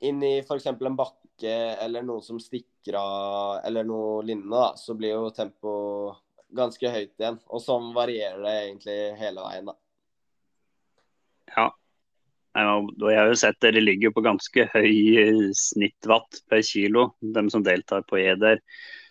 [0.05, 0.69] inn i f.eks.
[0.69, 6.21] en bakke eller noe som stikker av, eller noe lignende, da, så blir jo tempoet
[6.57, 7.39] ganske høyt igjen.
[7.53, 9.77] Og sånn varierer det egentlig hele veien, da.
[11.57, 11.69] Ja.
[12.59, 17.63] Jeg har jo sett dere ligger på ganske høy eh, snittwatt per kilo, dem som
[17.63, 18.63] deltar på E der.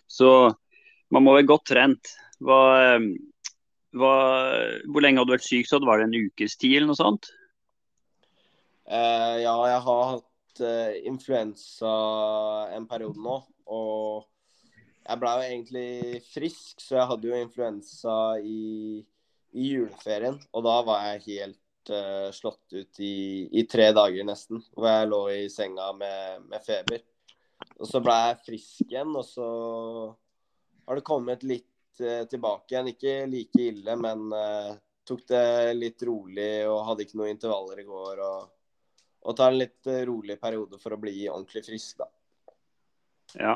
[0.09, 0.51] Så
[1.13, 2.11] man må være godt trent.
[2.43, 3.05] Hva, eh,
[3.95, 4.13] hva,
[4.89, 5.69] hvor lenge hadde du vært syk?
[5.69, 7.29] Så var det en ukes tid eller noe sånt?
[8.87, 11.93] Uh, ja, jeg har hatt uh, influensa
[12.75, 13.39] en periode nå.
[13.67, 14.27] Og
[15.07, 15.89] jeg ble jo egentlig
[16.27, 18.99] frisk, så jeg hadde jo influensa i,
[19.55, 20.35] i juleferien.
[20.51, 25.11] Og da var jeg helt uh, slått ut i, i, tre dager nesten, hvor jeg
[25.11, 27.05] lå i senga med, med, feber.
[27.79, 29.47] Og så ble jeg frisk igjen, og så
[30.87, 32.91] har det kommet litt uh, tilbake igjen.
[32.91, 34.73] Ikke like ille, men uh,
[35.07, 38.25] tok det litt rolig og hadde ikke noen intervaller i går.
[38.27, 38.51] Og,
[39.23, 42.11] og tar en litt rolig periode for å bli ordentlig frisk, da.
[43.37, 43.55] Ja.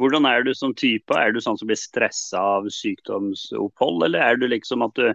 [0.00, 1.14] Hvordan er du som type?
[1.14, 5.12] Er du sånn som blir stressa av sykdomsopphold, eller er du liksom at du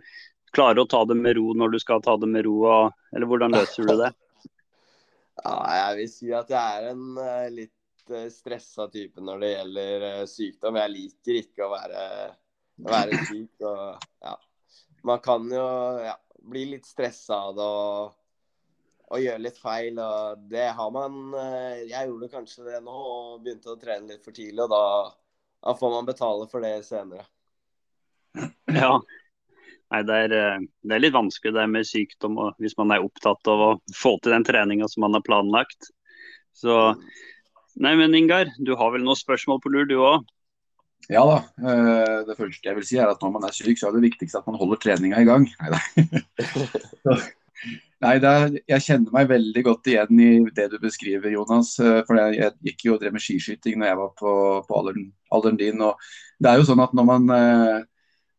[0.56, 3.30] klarer å ta det med ro når du skal ta det med ro, og, eller
[3.30, 4.13] hvordan løser du det?
[5.39, 9.52] Ja, jeg vil si at jeg er en uh, litt uh, stressa type når det
[9.54, 10.80] gjelder uh, sykdom.
[10.82, 12.02] Jeg liker ikke å være,
[12.89, 13.54] være syk.
[13.70, 14.34] Og, ja.
[15.08, 15.63] Man kan jo
[16.04, 17.70] ja, bli litt stressa av det
[19.10, 20.00] og, gjøre litt feil.
[20.00, 21.34] Og det har man
[21.89, 24.84] Jeg gjorde kanskje det nå og begynte å trene litt for tidlig, og da,
[25.65, 27.26] da får man betale for det senere.
[28.69, 29.00] Ja,
[29.89, 33.06] Nei, det er, eh, det er, litt vanskelig det med sykdom og hvis man er
[33.06, 35.89] opptatt av å få til den treninga som man har planlagt.
[36.54, 36.76] Så
[37.80, 40.26] Nei, men Ingar, du har vel noen spørsmål på lur, du òg?
[41.10, 41.38] Ja da.
[41.63, 44.06] Eh, det første jeg vil si er at når man er syk, så er det
[44.10, 45.48] viktigste at man holder treninga i gang.
[45.58, 45.80] Nei,
[48.08, 51.74] er, jeg kjenner meg veldig godt igjen i det du beskriver, Jonas.
[51.84, 54.34] Eh, for jeg, jeg gikk jo og drev med skiskyting når jeg var på,
[54.68, 55.82] på alderen, alderen, din.
[55.84, 56.00] og
[56.40, 57.32] det er jo sånn at når man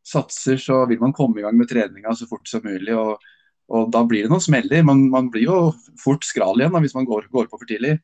[0.06, 2.94] satser, så vil man komme i gang med treninga så fort som mulig.
[2.96, 3.18] og,
[3.70, 4.84] og Da blir det noen smeller.
[4.86, 5.58] Man, man blir jo
[6.00, 7.98] fort skral igjen da, hvis man går, går, på for tidlig.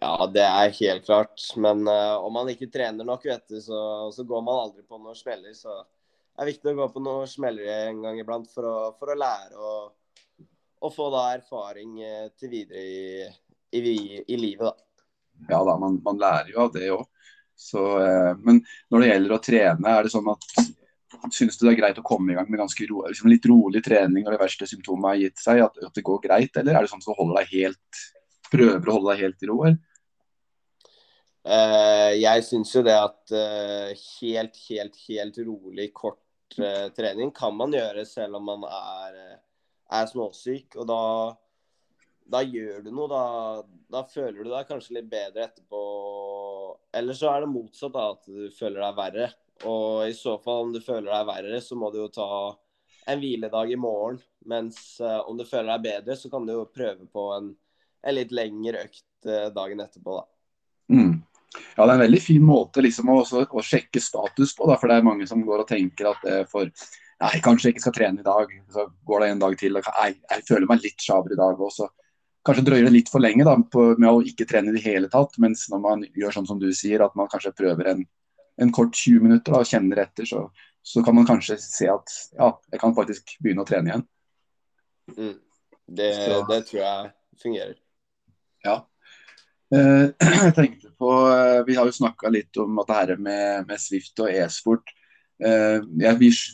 [0.00, 1.46] Ja, det er helt klart.
[1.60, 5.00] Men uh, om man ikke trener nok, vet du, så, så, går man aldri på
[5.00, 5.54] noen smeller.
[5.56, 9.12] Så det er viktig å gå på noen smeller en gang iblant for å, for
[9.12, 9.96] å lære og,
[10.80, 13.30] og, få da erfaring uh, til videre i,
[13.76, 13.80] i,
[14.24, 14.66] i, livet.
[14.66, 14.74] da.
[15.50, 17.06] Ja da, man, man lærer jo av det òg.
[17.60, 20.52] Eh, men når det gjelder å trene, er det sånn at
[21.34, 23.82] Syns du det er greit å komme i gang med ganske ro, liksom litt rolig
[23.84, 25.58] trening når det verste symptomet har gitt seg?
[25.66, 28.00] At, at, det går greit, eller er det sånn at du holder deg helt,
[28.46, 29.58] prøver å holde deg helt i ro?
[31.50, 33.90] Uh, jeg syns jo det at uh,
[34.22, 39.20] helt, helt, helt rolig, kort uh, trening kan man gjøre selv om man er,
[39.98, 40.78] er småsyk.
[40.80, 41.02] Og da,
[42.30, 43.10] da gjør du noe.
[43.10, 43.24] Da,
[43.90, 45.84] da føler du deg kanskje litt bedre etterpå
[46.92, 49.30] eller så er det motsatt, da, at du føler deg verre.
[49.68, 52.28] Og i så fall, om du føler deg verre, så må du jo ta
[53.10, 54.18] en hviledag i morgen.
[54.50, 57.52] Mens uh, om du føler deg bedre, så kan du jo prøve på en,
[58.02, 60.26] en litt lengre økt uh, dagen etterpå, da.
[60.90, 61.20] Mm.
[61.76, 64.66] Ja, det er en veldig fin måte liksom, å, å, sjekke status på.
[64.70, 66.70] Da, for det er mange som går og tenker at det for
[67.20, 68.52] Nei, kanskje jeg ikke skal trene i dag.
[68.72, 69.76] Så går det en dag til.
[69.76, 71.90] og jeg, jeg føler meg litt sjaber i dag også
[72.46, 75.10] kanskje drøyer det litt for lenge da, på, med å ikke trene i det hele
[75.12, 75.36] tatt.
[75.42, 78.04] Mens når man gjør sånn som du sier, at man kanskje prøver en,
[78.60, 80.46] en kort 20 minutter da, og kjenner etter, så,
[80.82, 84.06] så, kan man kanskje se at ja, jeg kan faktisk begynne å trene igjen.
[85.16, 85.36] Mm.
[85.90, 86.12] Det,
[86.48, 87.10] det, tror jeg
[87.42, 87.76] fungerer.
[88.64, 88.78] Ja.
[89.74, 90.06] Eh,
[90.46, 93.82] jeg tenkte på, eh, Vi har jo snakka litt om at det her med, med
[93.82, 94.94] Swift og e-sport.
[95.40, 95.80] Eh,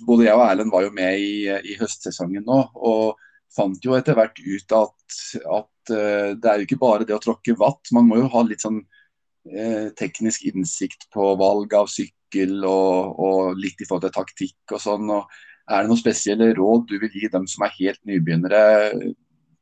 [0.06, 2.60] både jeg og Erlend var jo med i, i høstsesongen nå.
[2.74, 3.16] og
[3.56, 7.22] fant jo etter hvert ut at, at uh, det er jo ikke bare det å
[7.22, 7.92] tråkke vatt.
[7.96, 13.60] Man må jo ha litt sånn uh, teknisk innsikt på valg av sykkel og, og,
[13.60, 15.12] litt i forhold til taktikk og sånn.
[15.14, 15.24] Og
[15.66, 18.62] er det noen spesielle råd du vil gi dem som er helt nybegynnere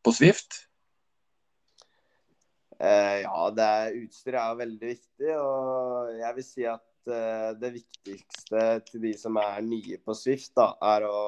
[0.04, 0.64] på Swift?
[2.74, 5.36] Uh, ja, det er, utstyr er veldig viktig.
[5.38, 10.72] Og jeg vil si at det viktigste til de som er nye på Swift, da,
[10.94, 11.18] er å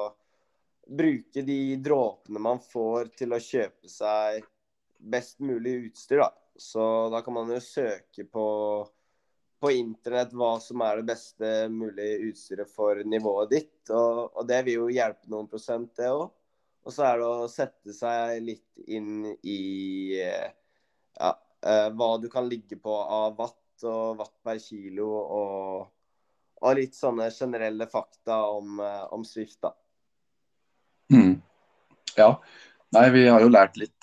[0.87, 4.45] bruke de dråpene man får til å kjøpe seg
[4.97, 6.23] best mulig utstyr.
[6.23, 6.31] Da.
[6.57, 8.47] Så da kan man jo søke på,
[9.59, 13.91] på internett hva som er det beste mulige utstyret for nivået ditt.
[13.91, 16.27] Og, og det vil jo hjelpe noen prosent, det òg.
[16.87, 19.61] Og så er det å sette seg litt inn i
[20.15, 25.89] ja, uh, hva du kan ligge på av watt og watt per kilo, og,
[26.63, 29.73] og litt sånne generelle fakta om, uh, om Swift, da.
[31.13, 31.35] Mm.
[32.17, 32.31] Ja.
[32.95, 33.97] Nei, vi har jo lært litt,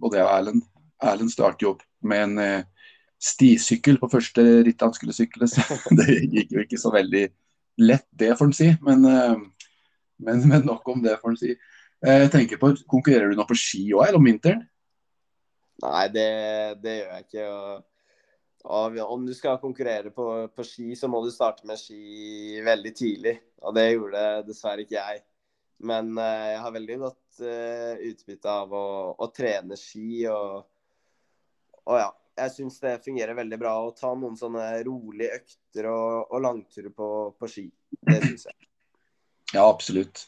[0.00, 0.62] både jeg og Erlend.
[1.04, 2.64] Erlend starter jo opp med en
[3.20, 5.48] stisykkel på første ritt han skulle sykle.
[5.52, 5.60] Så
[5.98, 7.26] det gikk jo ikke så veldig
[7.84, 8.70] lett, det får en si.
[8.88, 11.52] Men, men, men, nok om det, får en si.
[12.06, 14.64] Jeg tenker på, Konkurrerer du nå på ski òg, eller om vinteren?
[15.84, 16.30] Nei, det,
[16.80, 17.46] det gjør jeg ikke.
[18.66, 22.92] Og, om du skal konkurrere på, på, ski, så må du starte med ski veldig
[22.96, 23.34] tidlig.
[23.62, 25.22] Og det gjorde dessverre ikke jeg.
[25.86, 28.86] Men uh, jeg har veldig godt uh, utbytte av å,
[29.22, 30.24] å, trene ski.
[30.32, 30.66] Og,
[31.86, 32.08] og ja,
[32.42, 36.94] jeg syns det fungerer veldig bra å ta noen sånne rolige økter og, og langturer
[36.96, 37.68] på, på ski.
[38.02, 38.58] Det syns jeg.
[39.54, 40.26] Ja, absolutt.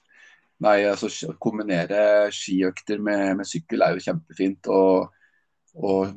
[0.63, 1.11] Nei, altså
[1.43, 4.71] Kombinere skiøkter med, med, sykkel er jo kjempefint.
[4.71, 5.09] Og
[5.79, 6.15] og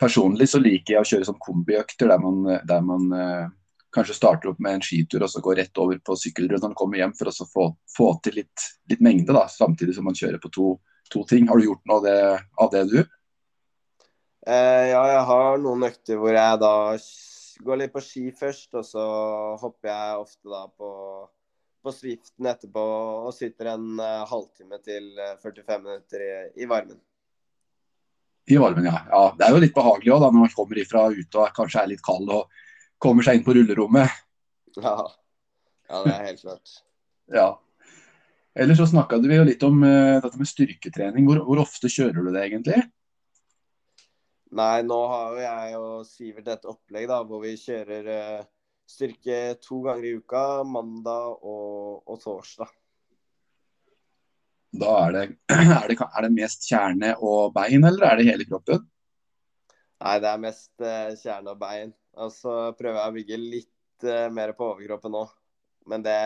[0.00, 3.48] personlig så liker jeg å kjøre sånn kombiøkter der man, der man eh,
[3.94, 6.78] kanskje starter opp med en skitur og så går rett over på sykkelrunde når man
[6.78, 10.40] kommer hjem, for å få, få, til litt, litt, mengde, da, samtidig som man kjører
[10.42, 10.68] på to,
[11.12, 11.48] to ting.
[11.50, 12.20] Har du gjort noe av det,
[12.64, 13.00] av det du?
[14.46, 16.74] Eh, ja, jeg har noen økter hvor jeg da
[17.60, 19.04] går litt på ski først, og så
[19.60, 20.90] hopper jeg ofte da på,
[21.84, 22.86] på Swiften etterpå
[23.26, 26.32] og sitter en uh, halvtime til 45 eh, minutter i,
[26.64, 27.00] i varmen.
[28.50, 29.00] I varmen, ja.
[29.10, 29.22] ja.
[29.38, 31.90] Det er jo litt behagelig også, da, når man kommer ifra ute og kanskje er
[31.92, 32.62] litt kald og
[33.00, 34.20] kommer seg inn på rullerommet.
[34.78, 34.94] Ja,
[35.90, 36.78] ja det er helt klart.
[37.34, 37.50] ja.
[38.60, 41.26] Ellers så snakka vi jo litt om uh, dette med styrketrening.
[41.28, 42.80] Hvor, hvor, ofte kjører du det egentlig?
[44.58, 48.48] Nei, nå har jo jeg og Sivert et opplegg da, hvor vi kjører uh,
[48.90, 52.74] styrke to ganger i uka, mandag og, og torsdag.
[54.70, 55.22] Da er det,
[55.54, 58.84] er, det, er det, mest kjerne og bein, eller er det hele kroppen?
[60.00, 61.90] Nei, det er mest uh, kjerne og bein.
[62.20, 65.24] Og så prøver jeg å bygge litt uh, mer på overkroppen nå.
[65.90, 66.16] Men det,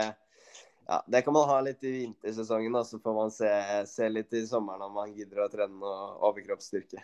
[0.85, 3.51] ja, det kan man ha litt i vintersesongen, og så får man se,
[3.91, 7.01] se, litt i sommeren om man gidder å trene noe overkroppsstyrke.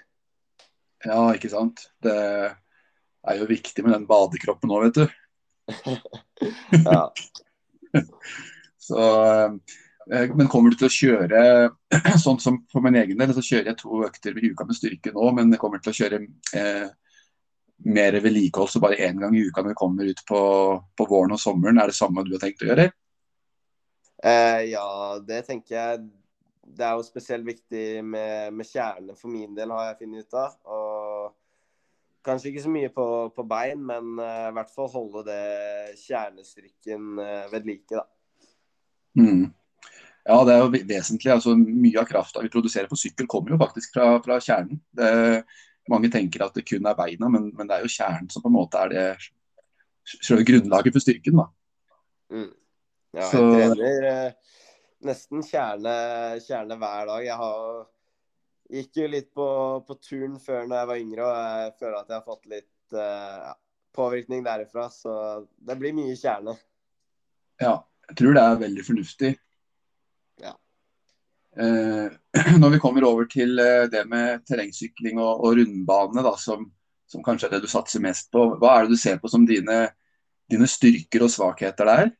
[1.06, 1.86] Ja, ikke sant.
[2.04, 5.06] Det er jo viktig med den badekroppen nå, vet du.
[6.84, 7.06] ja.
[8.90, 9.06] så
[9.40, 9.52] Eh,
[10.10, 11.42] men kommer du til å kjøre
[12.24, 15.12] sånn som for min egen del, så kjører jeg to økter i uka med styrke
[15.14, 16.20] nå, men jeg kommer til å kjøre
[16.58, 16.88] eh,
[17.86, 20.40] mer vedlikehold så bare én gang i uka når vi kommer ut på,
[20.96, 21.80] på, våren og sommeren.
[21.80, 22.90] Er det samme du har tenkt å gjøre?
[24.20, 24.88] Eh, ja,
[25.24, 26.08] det tenker jeg.
[26.70, 30.38] Det er jo spesielt viktig med, med kjerne for min del, har jeg funnet ut
[30.38, 30.58] av.
[30.70, 35.96] Og kanskje ikke så mye på, på bein, men uh, i hvert fall holde det
[36.02, 38.04] kjernestrykken uh, ved like, da.
[39.18, 39.48] Mm.
[40.28, 41.32] Ja, det er jo vesentlig.
[41.32, 44.80] altså Mye av krafta vi produserer på sykkel, kommer jo faktisk fra, fra kjernen.
[44.96, 45.10] Det,
[45.90, 48.50] mange tenker at det kun er beina, men, men, det er jo kjernen som på
[48.50, 49.06] en måte er det
[50.10, 51.40] selve grunnlaget for styrken.
[51.40, 51.46] da.
[52.30, 52.50] Mm.
[53.16, 53.46] Ja, jeg Så...
[53.54, 54.52] trener eh,
[55.08, 55.96] nesten kjerne,
[56.44, 57.24] kjerne, hver dag.
[57.26, 57.82] Jeg har,
[58.76, 59.48] gikk jo litt på,
[59.88, 62.98] på turn før når jeg var yngre, og jeg føler at jeg har fått litt
[63.06, 63.52] eh,
[63.96, 64.88] påvirkning derifra.
[64.94, 65.14] Så
[65.58, 66.58] det blir mye kjerne.
[67.60, 67.80] Ja,
[68.10, 69.34] jeg tror det er veldig fornuftig.
[71.56, 72.06] Eh,
[72.62, 76.68] når vi kommer over til eh, det med terrengsykling og, og rundbane, da, som,
[77.10, 79.46] som, kanskje er det du satser mest på, hva er det du ser på som
[79.48, 79.82] dine,
[80.50, 82.12] dine styrker og svakheter der?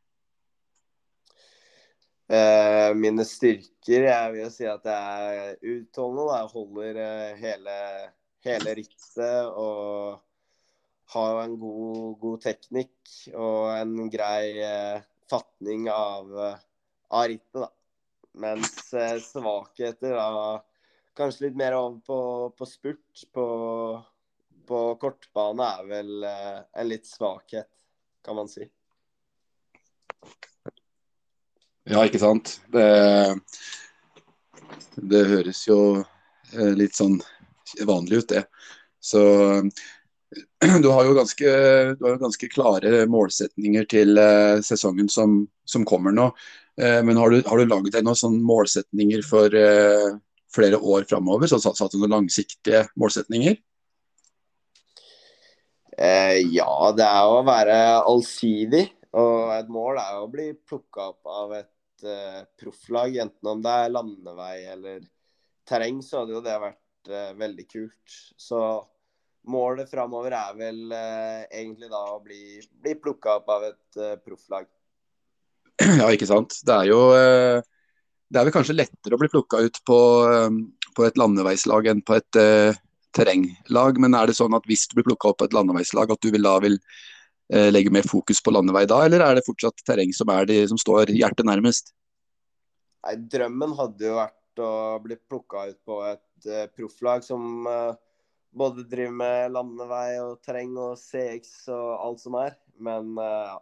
[2.31, 6.27] Eh, mine styrker Jeg vil si at jeg er utholdende.
[6.37, 7.79] Jeg holder eh, hele,
[8.47, 10.21] hele rittet og
[11.11, 16.31] har en god, god, teknikk og en grei eh, fatning av,
[17.11, 17.64] av rittet.
[17.64, 17.71] da.
[18.33, 20.62] Mens eh, svakheter da
[21.16, 22.21] kanskje litt mer over på,
[22.59, 23.25] på spurt.
[23.35, 23.47] På,
[24.66, 27.70] på, kortbane er vel eh, en litt svakhet,
[28.24, 28.68] kan man si.
[31.91, 32.61] Ja, ikke sant.
[32.70, 32.87] Det,
[34.95, 37.18] det høres jo eh, litt sånn
[37.87, 38.45] vanlig ut, det.
[39.03, 39.20] Så
[40.83, 41.51] du har jo ganske,
[41.99, 44.20] har jo ganske klare målsetninger til
[44.62, 46.31] sesongen som, som kommer nå.
[46.79, 50.14] Eh, men har du, har du laget deg noen sånne målsetninger for uh,
[50.55, 51.51] flere år framover?
[51.51, 53.59] Satt du noen langsiktige målsetninger?
[55.99, 58.87] Eh, ja, det er å være allsidig.
[59.21, 63.73] Og et mål er å bli plukka opp av et uh, profflag, enten om det
[63.75, 65.03] er landevei eller
[65.66, 68.16] terreng, så hadde jo det vært uh, veldig kult.
[68.39, 68.62] Så
[69.51, 74.68] målet framover er vel egentlig da å bli, bli plukka opp av et profflag.
[76.01, 76.57] Ja, ikke sant.
[76.66, 77.61] Det er jo eh,
[78.31, 80.01] Det er vel kanskje lettere å bli plukka ut på,
[80.31, 80.59] eh,
[80.97, 82.76] på, et landeveislag enn på et, uh,
[83.16, 84.01] terrenglag.
[84.03, 86.31] Men er det sånn at hvis du blir plukka opp på et landeveislag, at du
[86.35, 90.12] vil da vil uh, legge mer fokus på landevei da, eller er det fortsatt terreng
[90.14, 91.95] som, de, som står hjertet nærmest?
[93.07, 94.72] Nei, Drømmen hadde jo vært å
[95.03, 97.64] bli plukka ut på et uh, profflag som
[98.51, 102.55] både driver med landevei og terreng og CX og alt som er.
[102.83, 103.59] Men uh,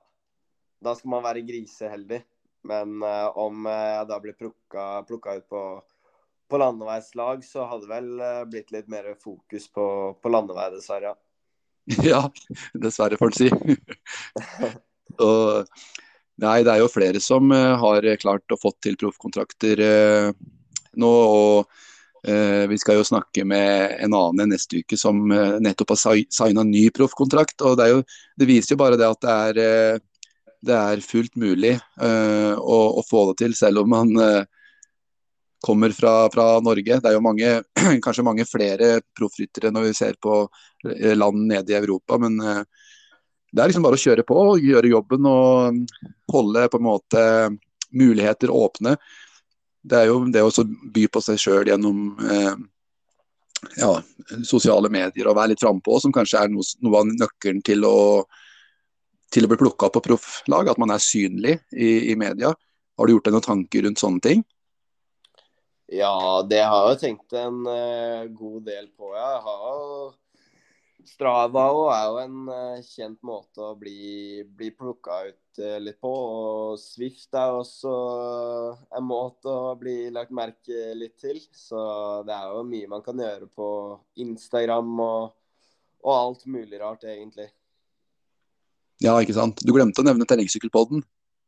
[0.85, 2.23] da skal man være griseheldig.
[2.69, 5.63] Men uh, om jeg da blir plukka, ut på,
[6.51, 9.87] på landeveislag, så hadde vel uh, blitt litt mer fokus på,
[10.21, 11.17] på landevei, dessverre.
[12.05, 12.27] Ja,
[12.77, 13.49] dessverre, får en si.
[15.25, 15.71] og,
[16.43, 19.81] nei, det er jo flere som har klart å få til proffkontrakter
[21.01, 21.09] nå.
[21.09, 21.71] og
[22.69, 25.31] vi skal jo snakke med en annen neste uke som
[25.65, 27.57] nettopp har signa ny proffkontrakt.
[27.63, 28.03] og det, jo,
[28.37, 30.03] det, viser jo bare det at det er
[30.65, 34.43] det er fullt mulig uh, å, å, få det til, selv om man uh,
[35.65, 36.99] kommer fra, fra, Norge.
[36.99, 37.53] Det er jo mange,
[38.05, 40.41] kanskje mange flere proffryttere når vi ser på
[40.87, 42.19] eh, land nede i Europa.
[42.23, 42.63] Men uh,
[43.53, 45.79] det er liksom bare å kjøre på, gjøre jobben og
[46.33, 47.23] holde på en måte
[47.95, 48.97] muligheter åpne.
[49.89, 52.19] Det er jo det å by på seg sjøl gjennom
[53.79, 53.89] ja,
[54.45, 57.97] sosiale medier og være litt frampå, som kanskje er noe, noe av nøkkelen til å
[59.33, 62.53] til å bli plukka på profflag, at man er synlig i, i, media.
[62.99, 64.47] Har du gjort deg noen tanker rundt sånne ting?
[65.89, 69.15] Ja, det har jeg tenkt en uh, god del på.
[69.17, 70.17] Jeg har
[71.09, 71.63] Strava
[71.95, 76.11] er jo en uh, kjent måte å bli, bli plukka ut uh, litt på.
[76.13, 77.95] Og Swift er også
[78.99, 81.41] en måte å bli lagt merke litt til.
[81.57, 81.81] Så
[82.29, 83.71] det er jo mye man kan gjøre på
[84.21, 85.33] Instagram og,
[86.05, 87.49] og alt mulig rart, egentlig.
[89.03, 89.63] Ja, ikke sant.
[89.63, 91.05] Du glemte å nevne terrengsykkelpodden.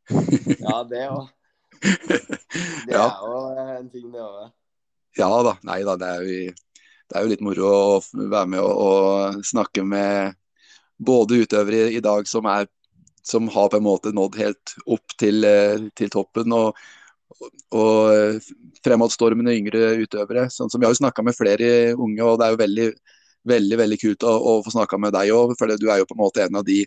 [0.65, 1.29] ja, det òg.
[2.85, 3.07] Det ja.
[3.07, 3.39] er jo
[3.79, 4.51] en ting, det òg.
[5.17, 5.55] Ja da.
[5.67, 9.45] Nei da, det er, jo, det er jo litt moro å være med og, og
[9.47, 10.37] snakke med
[11.01, 12.69] både utøvere i, dag som, er,
[13.25, 16.77] som har på en måte nådd helt opp til, eh, til toppen, og,
[17.73, 18.51] og
[18.85, 20.47] fremadstormende yngre utøvere.
[20.53, 22.89] Sånn som Vi har jo snakka med flere unge, og det er jo veldig,
[23.55, 25.55] veldig, veldig kult å, å få snakka med deg òg.
[25.59, 26.83] For du er jo på en måte en av de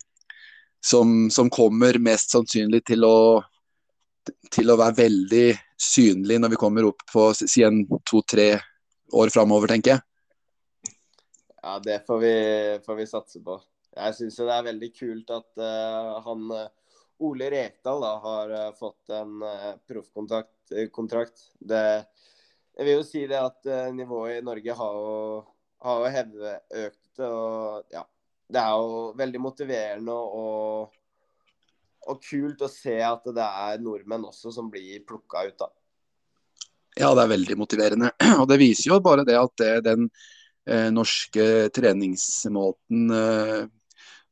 [0.85, 3.41] som, som kommer mest sannsynlig til å,
[4.53, 5.47] til å være veldig
[5.81, 8.51] synlig når vi kommer opp på si en to-tre
[9.15, 10.05] år framover, tenker jeg.
[11.65, 12.35] Ja, det får vi,
[12.85, 13.57] får vi satse på.
[13.95, 16.67] Jeg syns det er veldig kult at uh, han uh,
[17.25, 19.39] Ole Rekdal da, har uh, fått en
[19.89, 20.75] proffkontrakt.
[21.65, 25.15] Jeg vil jo si det at nivået i Norge har jo,
[25.87, 27.23] har jo hevet, økt.
[27.23, 28.03] Og ja,
[28.53, 30.93] det er jo veldig motiverende og,
[32.05, 35.71] og, kult å se at det er nordmenn også som blir plukka ut, da.
[36.95, 38.13] Ja, det er veldig motiverende.
[38.41, 40.05] Og det viser jo bare det at det, den
[40.71, 43.65] eh, norske treningsmåten eh,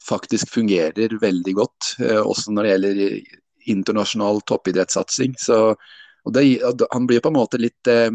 [0.06, 1.96] faktisk fungerer veldig godt.
[1.98, 3.02] Eh, også når det gjelder
[3.72, 5.34] internasjonal toppidrettssatsing.
[5.42, 5.74] Så,
[6.30, 6.44] det,
[6.92, 8.10] han blir på en måte litt eh,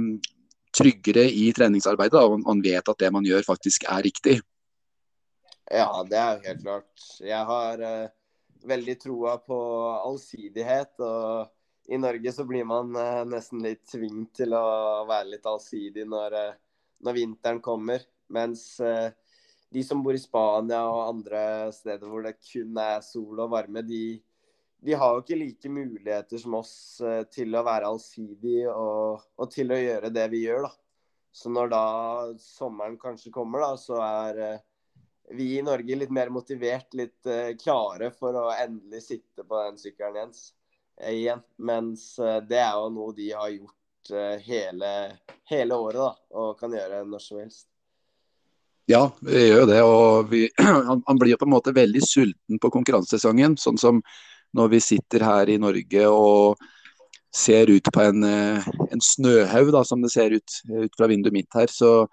[0.77, 2.23] tryggere i treningsarbeidet.
[2.23, 4.39] Og han vet at det man gjør faktisk er riktig.
[5.67, 7.05] Ja, det er jo helt klart.
[7.19, 8.11] Jeg har uh,
[8.67, 9.57] veldig troa på
[9.99, 10.93] allsidighet.
[11.03, 16.05] Og i Norge så blir man uh, nesten litt tvunget til å være litt allsidig
[16.07, 18.05] når, uh, når vinteren kommer.
[18.31, 18.61] Mens
[19.71, 21.41] de som bor i Spania og andre
[21.71, 24.17] steder hvor det kun er sol og varme, de,
[24.83, 26.73] de har jo ikke like muligheter som oss
[27.31, 30.67] til å være allsidig og, og, til å gjøre det vi gjør.
[30.67, 30.73] da.
[31.31, 31.85] Så når da
[32.43, 34.59] sommeren kanskje kommer, da, så er
[35.31, 39.79] vi i Norge litt mer motivert, litt uh, klare for å endelig sitte på den
[39.81, 40.43] sykkelen Jens,
[41.03, 41.41] uh, igjen.
[41.57, 43.73] Mens uh, det er jo noe de har gjort
[44.07, 44.89] hele,
[45.51, 47.65] hele, året, da, og kan gjøre når som helst.
[48.87, 49.81] Ja, vi gjør jo det.
[49.83, 53.57] og vi, han, han, blir jo på en måte veldig sulten på konkurransesesongen.
[53.59, 53.99] Sånn som
[54.55, 56.63] når vi sitter her i Norge og
[57.35, 61.59] ser ut på en, en snøhaug, da, som det ser ut, ut fra vinduet mitt
[61.59, 61.67] her.
[61.67, 62.07] så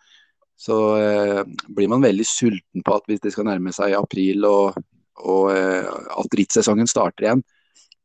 [0.56, 1.40] så eh,
[1.74, 4.78] blir man veldig sulten på at hvis det skal nærme seg april og,
[5.24, 7.44] og eh, at rittsesongen starter igjen.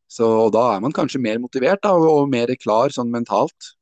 [0.10, 3.76] Så Da er man kanskje mer motivert da, og, og, mer klar sånn mentalt.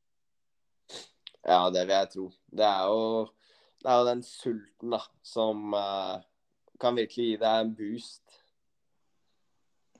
[1.48, 2.26] Ja, det vil jeg tro.
[2.52, 3.04] Det er jo,
[3.80, 6.18] det er jo den sulten da, som eh,
[6.80, 8.22] kan virkelig gi deg en boost.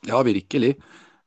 [0.06, 0.76] Ja, virkelig.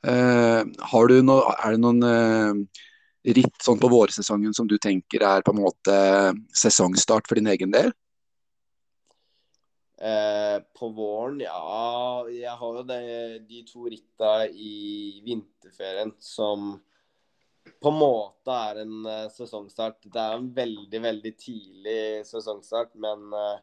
[0.05, 0.61] Eh,
[0.93, 2.85] har du no, er det noen eh,
[3.23, 5.97] ritt sånn på vårsesongen som du tenker er på en måte
[6.57, 7.91] sesongstart for din egen del?
[10.01, 12.25] Eh, på våren, ja.
[12.33, 13.01] Jeg har jo det,
[13.45, 16.73] de to ritta i vinterferien som
[17.81, 19.99] på en måte er en uh, sesongstart.
[20.09, 23.59] Det er en veldig, veldig tidlig sesongstart, men uh,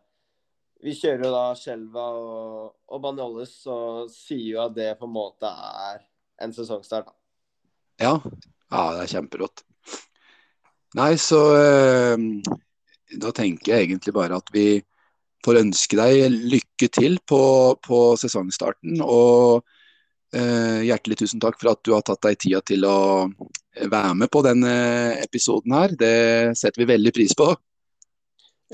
[0.82, 5.16] vi kjører jo da Skjelva og, og Banjolles og sier jo at det på en
[5.16, 6.04] måte er
[6.44, 7.10] en sesongstart.
[7.98, 8.14] Ja.
[8.68, 9.64] Ja, det er kjemperått.
[10.98, 12.16] Nei, så eh,
[13.20, 14.80] da tenker jeg egentlig bare at vi
[15.44, 17.40] får ønske deg lykke til på,
[17.84, 19.00] på sesongstarten.
[19.04, 19.62] Og
[20.34, 22.98] eh, hjertelig tusen takk for at du har tatt deg tida til å
[23.78, 24.74] være med på denne
[25.22, 25.94] episoden her.
[25.98, 27.52] Det setter vi veldig pris på.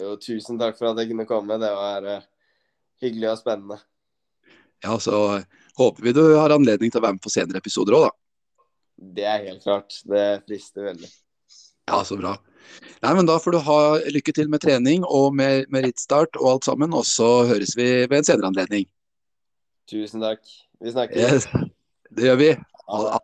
[0.00, 1.58] Jo, tusen takk for at jeg kunne komme.
[1.60, 2.24] Det var uh,
[3.02, 3.78] hyggelig og spennende.
[4.82, 5.42] Ja, så
[5.78, 8.23] håper vi du har anledning til å være med på senere episoder òg, da.
[8.96, 9.96] Det er helt klart.
[10.06, 11.10] Det frister veldig.
[11.90, 12.36] Ja, så bra.
[13.04, 13.78] Nei, men Da får du ha
[14.14, 16.94] lykke til med trening og med, med rittstart og alt sammen.
[16.96, 18.88] Og så høres vi ved en senere anledning.
[19.90, 20.40] Tusen takk.
[20.80, 21.20] Vi snakkes.
[21.20, 21.48] Yes,
[22.16, 22.50] det gjør vi.
[22.88, 23.18] Ha,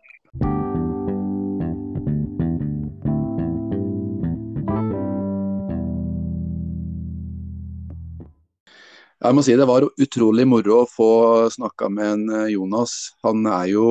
[9.21, 11.11] Jeg må si Det var utrolig moro å få
[11.53, 13.13] snakka med en eh, Jonas.
[13.27, 13.87] Han er jo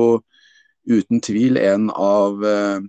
[0.88, 2.80] uten tvil en av, eh,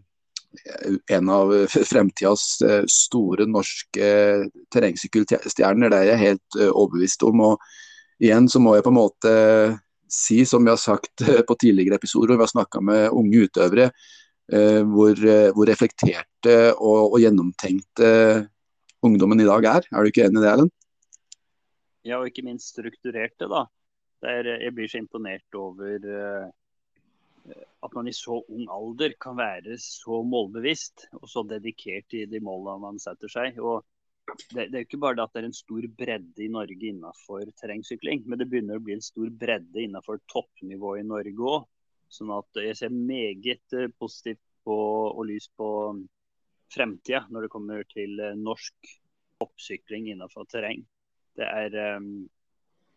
[1.17, 1.53] en av
[1.91, 4.09] fremtidas eh, store norske
[4.73, 5.91] terrengsykkelstjerner.
[5.91, 7.45] Det er jeg helt overbevist om.
[7.51, 9.35] og Igjen så må jeg på en måte
[10.11, 13.91] si, som vi har sagt på tidligere episoder, vi har snakka med unge utøvere,
[14.51, 15.15] hvor,
[15.55, 18.09] hvor reflekterte og, og gjennomtenkte
[19.05, 19.85] ungdommen i dag er.
[19.87, 20.73] Er du ikke enig i det, Erlend?
[22.03, 23.63] Ja, og ikke minst strukturerte, da.
[24.25, 26.03] Der jeg blir så imponert over
[27.81, 32.41] at man i så ung alder kan være så målbevisst og så dedikert i de
[32.43, 33.57] målene man setter seg.
[33.59, 33.81] Og
[34.53, 37.49] det, det er ikke bare det at det er en stor bredde i Norge innenfor
[37.59, 41.69] terrengsykling, men det begynner å bli en stor bredde innenfor toppnivået i Norge òg.
[42.11, 44.75] Sånn at jeg ser meget uh, positivt på,
[45.09, 45.67] og lyst på
[46.71, 48.91] fremtida når det kommer til uh, norsk
[49.41, 50.83] oppsykling innenfor terreng.
[51.39, 52.27] Det er um,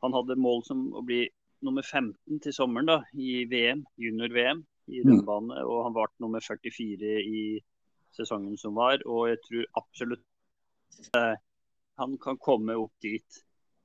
[0.02, 1.22] Han hadde mål som å bli
[1.64, 4.62] nummer 15 til sommeren da, i VM, junior-VM
[4.92, 5.54] i rundbane.
[5.54, 5.70] Mm.
[5.70, 7.42] Og han ble nummer 44 i
[8.14, 9.02] sesongen som var.
[9.06, 10.24] Og jeg tror absolutt
[11.16, 11.34] uh,
[12.00, 13.42] han kan komme opp dit.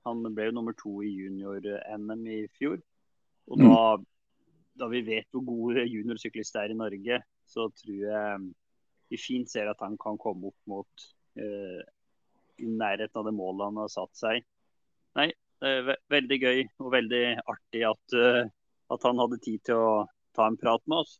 [0.07, 2.79] Han ble jo nummer to i junior-NM i fjor.
[3.49, 4.07] Og da, mm.
[4.81, 8.49] da, vi vet hvor gode juniorsyklister er i Norge, så tror jeg
[9.09, 11.05] vi fint ser at han kan komme opp mot
[11.41, 11.81] uh,
[12.59, 14.43] i nærheten av det målet han har satt seg.
[15.17, 18.45] Nei, veldig gøy og veldig artig at, uh,
[18.93, 19.91] at, han hadde tid til å
[20.35, 21.17] ta en prat med oss.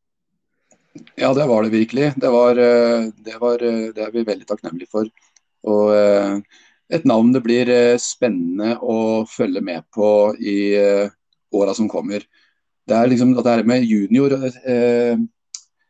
[1.19, 2.13] Ja, det var det virkelig.
[2.17, 5.09] Det, var, uh, det, var, det er vi veldig takknemlige for.
[5.69, 5.91] Og
[6.87, 7.69] et navn det blir
[7.99, 10.71] spennende å følge med på i
[11.51, 12.23] åra som kommer.
[12.87, 14.37] Det er liksom det her med junior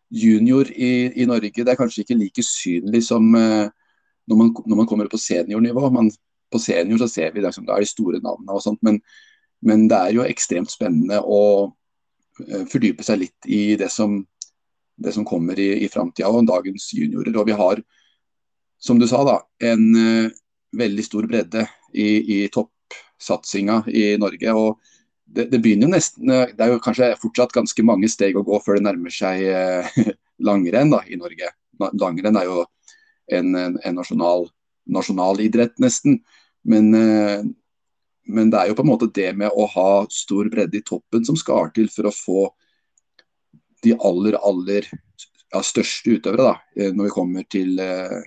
[0.10, 0.90] junior i,
[1.22, 5.22] i, Norge det er kanskje ikke like synlig som når man, når man kommer på
[5.22, 5.86] seniornivå.
[5.94, 6.10] Man,
[6.52, 9.00] på senior så ser vi liksom, da er de store navnene og sånt, men,
[9.66, 14.20] men, det er jo ekstremt spennende å uh, fordype seg litt i det som,
[14.98, 17.36] det som kommer i, i framtida og dagens juniorer.
[17.38, 17.82] Og vi har,
[18.82, 19.40] som du sa, da,
[19.72, 20.38] en uh,
[20.80, 24.54] veldig stor bredde i, i toppsatsinga i Norge.
[24.54, 24.96] og
[25.30, 28.46] det, det, begynner jo nesten eh, Det er jo kanskje fortsatt ganske mange steg å
[28.46, 30.00] gå før det nærmer seg eh,
[30.48, 31.52] langrenn da, i Norge.
[32.00, 32.64] Langrenn er jo
[33.36, 34.48] en, en nasjonal,
[34.90, 36.22] nasjonal, idrett, nesten.
[36.64, 37.44] Men, eh,
[38.28, 41.26] men, det er jo på en måte det med å ha stor bredde i toppen
[41.26, 42.42] som skal til for å få
[43.84, 48.20] de aller, aller ja, største utøvere, da, eh, når vi kommer til eh,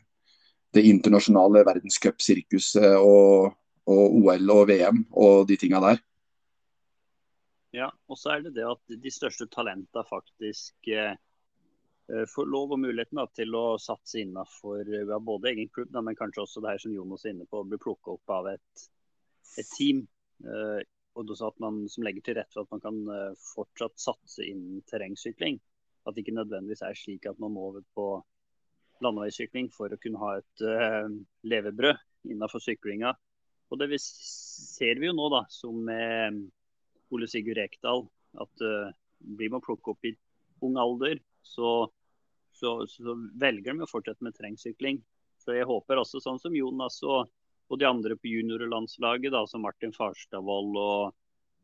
[0.72, 3.52] det internasjonale verdenscupsirkuset og,
[3.84, 6.00] og OL og VM og de tinga der.
[7.72, 11.14] Ja, og så er det det at de største talentene faktisk Eh,
[12.28, 16.02] får lov og muligheten da, til å satse innenfor eh, ja, både egen klubb, da,
[16.04, 18.50] men kanskje også det her som Jonas er inne på, å bli plukka opp av
[18.52, 18.84] et,
[19.58, 20.04] et team.
[20.44, 20.80] Eh,
[21.12, 24.84] og at man som legger til rette for at man kan eh, fortsatt satse innen
[24.88, 25.60] terrengsykling.
[26.06, 28.06] At det ikke nødvendigvis er slik at man må over på
[29.02, 31.12] landeveissykling for å kunne ha et eh,
[31.48, 33.12] levebrød innenfor syklinga.
[33.72, 36.42] Og det vi ser vi jo nå, da, som med
[37.12, 38.04] Ole Sigurd Rekdal,
[38.40, 40.12] at uh, blir man plukket opp i
[40.64, 41.88] ung alder, så
[42.62, 45.00] så, så, velger de å fortsette med terrengsykling.
[45.42, 47.26] Så jeg håper også, sånn som Jonas og,
[47.66, 51.16] og de andre på juniorlandslaget, da, som Martin Farstadvold og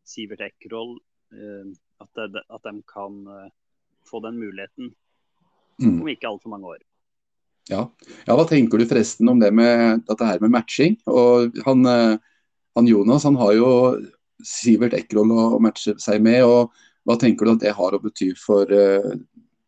[0.09, 0.97] Sivert Ekroll,
[1.37, 1.71] eh,
[2.03, 3.49] at, at, de kan eh,
[4.09, 4.91] få den muligheten
[5.79, 6.01] mm.
[6.01, 6.83] om ikke altfor mange år.
[7.69, 7.85] Ja.
[8.25, 8.35] ja.
[8.35, 10.99] Hva tenker du forresten om det med dette her med matching?
[11.07, 12.19] Og han, eh,
[12.75, 13.71] han Jonas han har jo
[14.43, 16.43] Sivert Ekroll å matche seg med.
[16.43, 16.75] og
[17.07, 19.15] Hva tenker du at det har å bety for uh,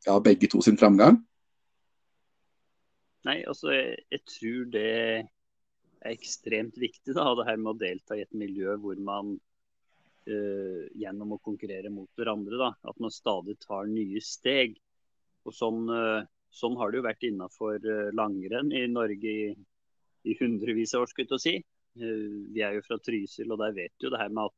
[0.07, 1.21] ja, begge to sin framgang?
[3.29, 8.17] Nei, altså jeg, jeg, tror det er ekstremt viktig, da, det her med å delta
[8.17, 13.59] i et miljø hvor man uh, gjennom å konkurrere mot hverandre, da, at man stadig
[13.61, 14.79] tar nye steg.
[15.45, 19.53] Og sånn, uh, sånn har det jo vært innafor uh, langrenn i Norge i,
[20.25, 21.55] i hundrevis av år, skulle jeg si.
[22.01, 24.57] vi er jo fra Trysil, og der vet jo det her med at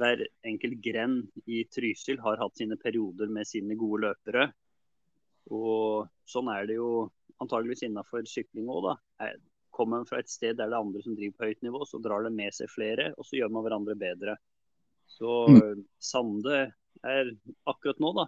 [0.00, 4.48] hver enkelt grend i Trysil har hatt sine perioder med sine gode løpere.
[5.50, 7.08] Og sånn er det jo
[7.40, 9.30] antageligvis innafor sykling òg, da.
[9.74, 12.00] Kommer man fra et sted der det er andre som driver på høyt nivå, så
[12.02, 14.36] drar det med seg flere, og så gjør man hverandre bedre.
[15.10, 15.86] Så mm.
[16.02, 16.58] Sande
[17.06, 17.32] er
[17.70, 18.26] akkurat nå, da,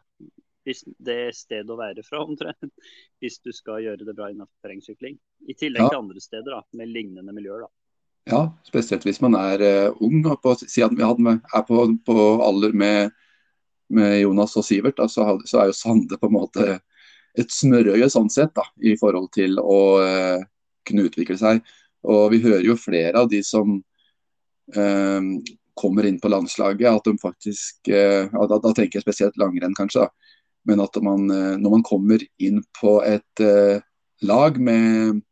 [0.66, 2.72] hvis det er stedet å være fra, omtrent.
[3.22, 5.18] Hvis du skal gjøre det bra innenfor terrengsykling.
[5.50, 5.92] I tillegg ja.
[5.92, 7.66] til andre steder da, med lignende miljøer.
[7.66, 7.81] da.
[8.30, 10.22] Ja, spesielt hvis man er uh, ung.
[10.30, 13.10] og på, Siden vi med, er på, på, alder med,
[13.90, 16.68] med, Jonas og Sivert, da, så, så, er jo Sande på en måte
[17.38, 20.44] et smørøye sånn sett da, i forhold til å uh,
[20.86, 21.64] kunne utvikle seg.
[22.06, 23.80] Og Vi hører jo flere av de som
[24.76, 25.20] uh,
[25.78, 30.04] kommer inn på landslaget, at de faktisk da, da, tenker jeg spesielt langrenn, kanskje.
[30.04, 30.34] da,
[30.68, 31.24] Men at man,
[31.58, 33.40] når man kommer inn på et
[34.20, 35.22] lag med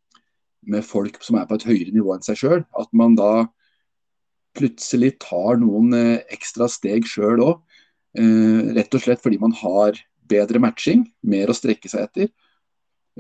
[0.63, 2.63] med folk som er på et høyere nivå enn seg sjøl.
[2.79, 3.49] At man da
[4.59, 7.61] plutselig tar noen eh, ekstra steg sjøl òg.
[8.19, 9.99] Eh, rett og slett fordi man har
[10.31, 12.33] bedre matching, mer å strekke seg etter.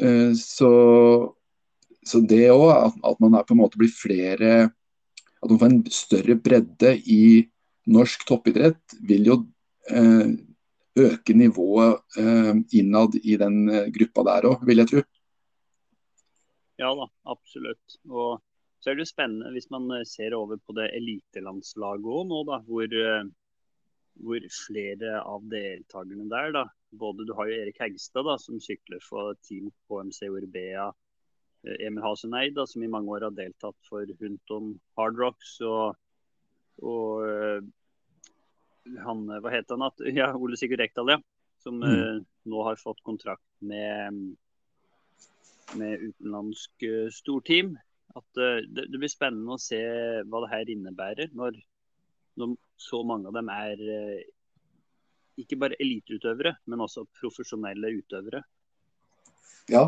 [0.01, 0.73] Eh, så,
[2.07, 2.69] så, det òg,
[2.99, 4.71] at, man er på en måte blir flere
[5.41, 7.49] At man får en større bredde i
[7.91, 9.37] norsk toppidrett, vil jo
[11.01, 12.19] øke nivået
[12.77, 15.03] innad i den gruppa der òg, vil jeg tro.
[16.81, 17.99] Ja da, absolutt.
[18.09, 18.41] Og
[18.81, 22.41] så er det jo spennende hvis man eh, ser over på det elitelandslaget òg nå,
[22.49, 23.27] da, hvor, eh,
[24.25, 26.65] hvor, flere av deltakerne der, da,
[27.03, 30.89] både du har jo Erik Hegstad da, som sykler for Team KMC Urbea,
[31.69, 35.59] eh, Emil Haseneid da, som i mange år har deltatt for Hunton Hardrocks.
[35.69, 36.01] Og,
[36.81, 37.69] og
[39.05, 39.91] han, hva heter han?
[40.23, 41.21] Ja, Ole Sigurd Rekdal, ja.
[41.61, 42.25] Som mm.
[42.49, 44.39] nå har fått kontrakt med
[45.79, 47.75] med utenlandsk uh, storteam.
[48.17, 49.81] At uh, det, det, blir spennende å se
[50.27, 51.59] hva det her innebærer når,
[52.41, 54.21] når så mange av dem er uh,
[55.41, 58.43] ikke bare eliteutøvere, men også profesjonelle utøvere.
[59.71, 59.87] Ja,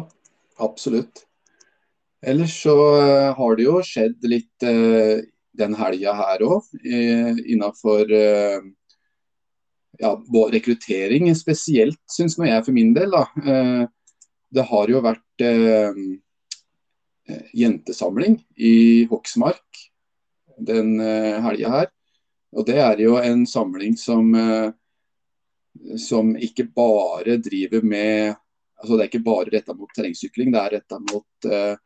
[0.62, 1.26] absolutt.
[2.22, 2.76] Ellers så
[3.34, 8.12] har det jo skjedd litt den helga her òg, innafor
[9.98, 10.12] ja,
[10.54, 13.10] rekruttering spesielt, syns jeg for min del.
[13.10, 13.26] da
[14.52, 16.02] det har jo vært eh,
[17.28, 18.74] eh, jentesamling i
[19.10, 19.82] Hoksmark
[20.58, 21.90] den eh, helga her.
[22.52, 24.70] Og det er jo en samling som, eh,
[25.98, 28.38] som ikke bare driver med
[28.82, 31.76] altså Det er ikke bare retta mot terrengsykling, det er retta mot eh,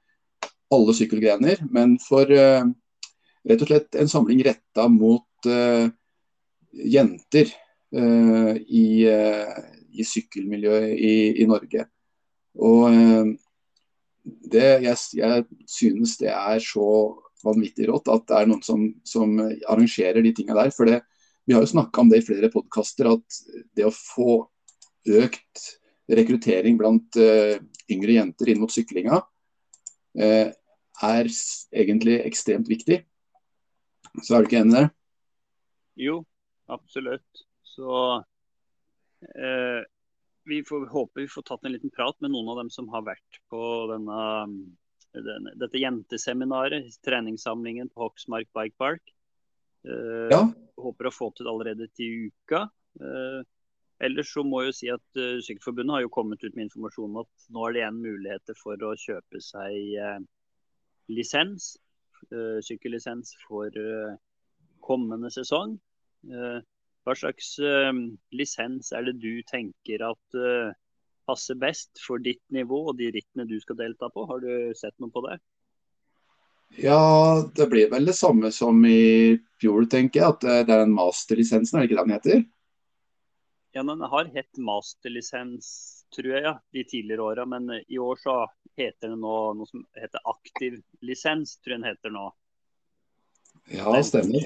[0.72, 1.60] alle sykkelgrener.
[1.68, 2.64] Men for eh,
[3.46, 5.92] rett og slett en samling retta mot eh,
[6.96, 7.52] jenter
[7.96, 11.84] i, i sykkelmiljøet i, i Norge.
[12.56, 13.34] Og eh,
[14.24, 16.88] det, jeg, jeg, synes det er så
[17.44, 19.36] vanvittig rått at det er noen som, som
[19.68, 20.72] arrangerer de tinga der.
[20.74, 21.00] For det,
[21.46, 23.40] vi har jo snakka om det i flere podkaster, at
[23.76, 24.40] det å få
[25.06, 25.66] økt
[26.10, 27.56] rekruttering blant uh,
[27.90, 30.48] yngre jenter inn mot syklinga uh,
[31.06, 31.30] er
[31.74, 33.00] egentlig ekstremt viktig.
[34.22, 34.86] Så er du ikke enig i det?
[36.06, 36.20] Jo,
[36.72, 37.44] absolutt.
[37.76, 39.82] Så uh,
[40.46, 43.02] vi får håper vi får tatt en liten prat med noen av dem som har
[43.06, 44.20] vært på denne,
[45.16, 49.02] denne, dette jenteseminaret, treningssamlingen på Hoksmark Bike Park.
[49.86, 50.42] Uh, ja.
[50.78, 52.66] Håper å få til det allerede til uka.
[53.00, 53.42] Uh,
[54.06, 57.10] ellers så må jeg jo si at uh, Sykkelforbundet har jo kommet ut med informasjon
[57.10, 60.20] om at nå er det igjen muligheter for å kjøpe seg uh,
[61.12, 61.74] lisens,
[62.66, 63.70] sykkellisens for
[64.82, 65.76] kommende sesong.
[67.06, 67.92] Hva slags uh,
[68.34, 70.74] lisens er det du tenker at uh,
[71.26, 74.26] passer best for ditt nivå og de rittene du skal delta på?
[74.26, 75.38] Har du sett noe på det?
[76.82, 80.34] Ja, det blir vel det samme som i fjor, tenker jeg.
[80.34, 82.44] At det er den masterlisensen, er det ikke det den heter?
[83.76, 85.68] Ja, den har hett masterlisens,
[86.14, 87.46] tror jeg, ja, de tidligere åra.
[87.46, 88.36] Men i år så
[88.76, 92.26] heter det nå noe som heter aktiv lisens, tror jeg den heter nå.
[93.68, 94.40] Ja, stemmer.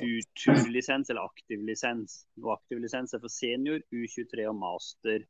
[0.45, 2.27] Turlisens eller aktiv lisens.
[2.43, 5.27] Og aktiv lisens er for senior, U23 og master.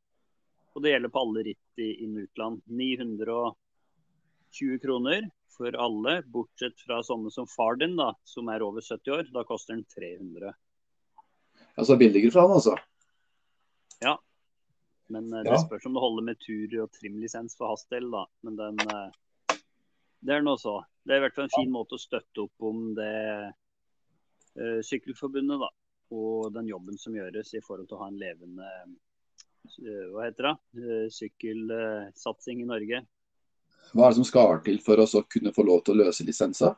[0.76, 2.62] Og det gjelder på alle ritt i inn-utland.
[2.70, 5.26] 920 kroner
[5.57, 9.24] for alle, bortsett fra sånne som far din, da, som er over 70 år.
[9.34, 10.55] Da koster den 300.
[11.74, 12.76] Ja, Så billigere for han, altså?
[14.01, 14.14] Ja.
[15.11, 18.22] Men uh, det spørs om det holder med tur- og trimlisens for hans del, da.
[18.47, 19.11] Men den uh,
[20.20, 20.80] det er noe så.
[21.03, 23.12] Det er i hvert fall en fin måte å støtte opp om det
[24.86, 25.70] sykkelforbundet, da.
[26.11, 30.48] Og den jobben som gjøres i forhold til å ha en levende uh, hva heter
[30.48, 30.55] det?
[30.80, 33.03] Uh, sykkelsatsing i Norge.
[33.94, 36.74] Hva er det som skal til for å kunne få lov til å løse lisenser?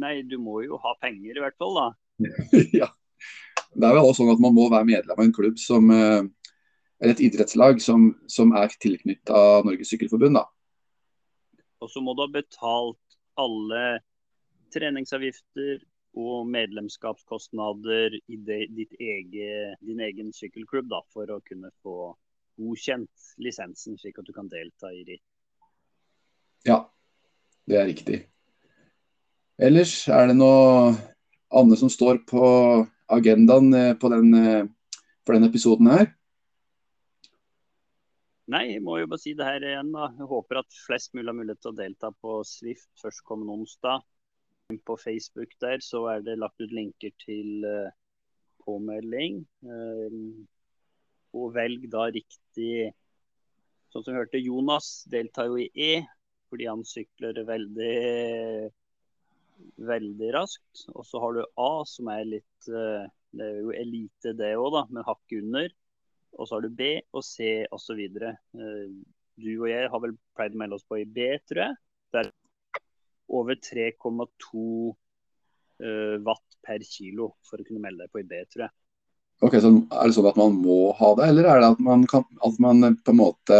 [0.00, 1.88] Nei, du må jo ha penger i hvert fall, da.
[2.80, 2.90] ja.
[3.74, 5.90] Det er jo også sånn at man må være medlem av en klubb som
[7.04, 10.38] eller et idrettslag som, som er tilknyttet Norges Sykkelforbund.
[10.38, 10.46] da.
[11.82, 13.82] Og så må du ha betalt alle
[14.74, 15.82] treningsavgifter
[16.14, 18.60] og medlemskapskostnader i det,
[19.00, 19.48] ege,
[19.82, 22.12] din egen sykkelklubb da, for å kunne få
[22.60, 25.24] godkjent lisensen, slik at du kan delta i ritt.
[26.64, 26.84] Ja,
[27.68, 28.20] det er riktig.
[29.60, 30.94] Ellers er det noe
[31.54, 32.44] annet som står på
[33.14, 34.66] agendaen eh, på den, eh,
[35.26, 36.08] for denne episoden her?
[38.50, 39.92] Nei, jeg må jo bare si det her igjen.
[39.94, 40.10] da.
[40.18, 44.04] Jeg håper at flest mulig har mulighet til å delta på Swift førstkommende onsdag.
[44.84, 47.92] På Facebook der så er det lagt ut linker til uh,
[48.64, 49.42] påmelding.
[49.62, 50.44] Uh,
[51.34, 52.92] og velg da riktig
[53.94, 56.00] Sånn som vi hørte, Jonas deltar jo i E,
[56.50, 58.72] fordi han sykler veldig
[59.86, 60.82] veldig raskt.
[60.94, 64.72] Og så har du A, som er litt uh, Det er jo elite, det òg,
[64.74, 65.70] da, men hakk under.
[66.34, 68.00] Og så har du B og C osv.
[68.02, 68.86] Eh,
[69.42, 71.76] du og jeg har vel pleid å melde oss på i B, tror jeg.
[72.10, 72.30] Det er
[73.28, 74.94] over 3,2
[75.82, 78.74] eh, watt per kilo for å kunne melde deg på i B, tror jeg.
[79.42, 82.04] Ok, så Er det sånn at man må ha det, eller er det at man,
[82.10, 83.58] kan, at man på en måte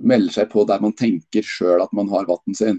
[0.00, 2.78] melder seg på der man tenker sjøl at man har vatten sin?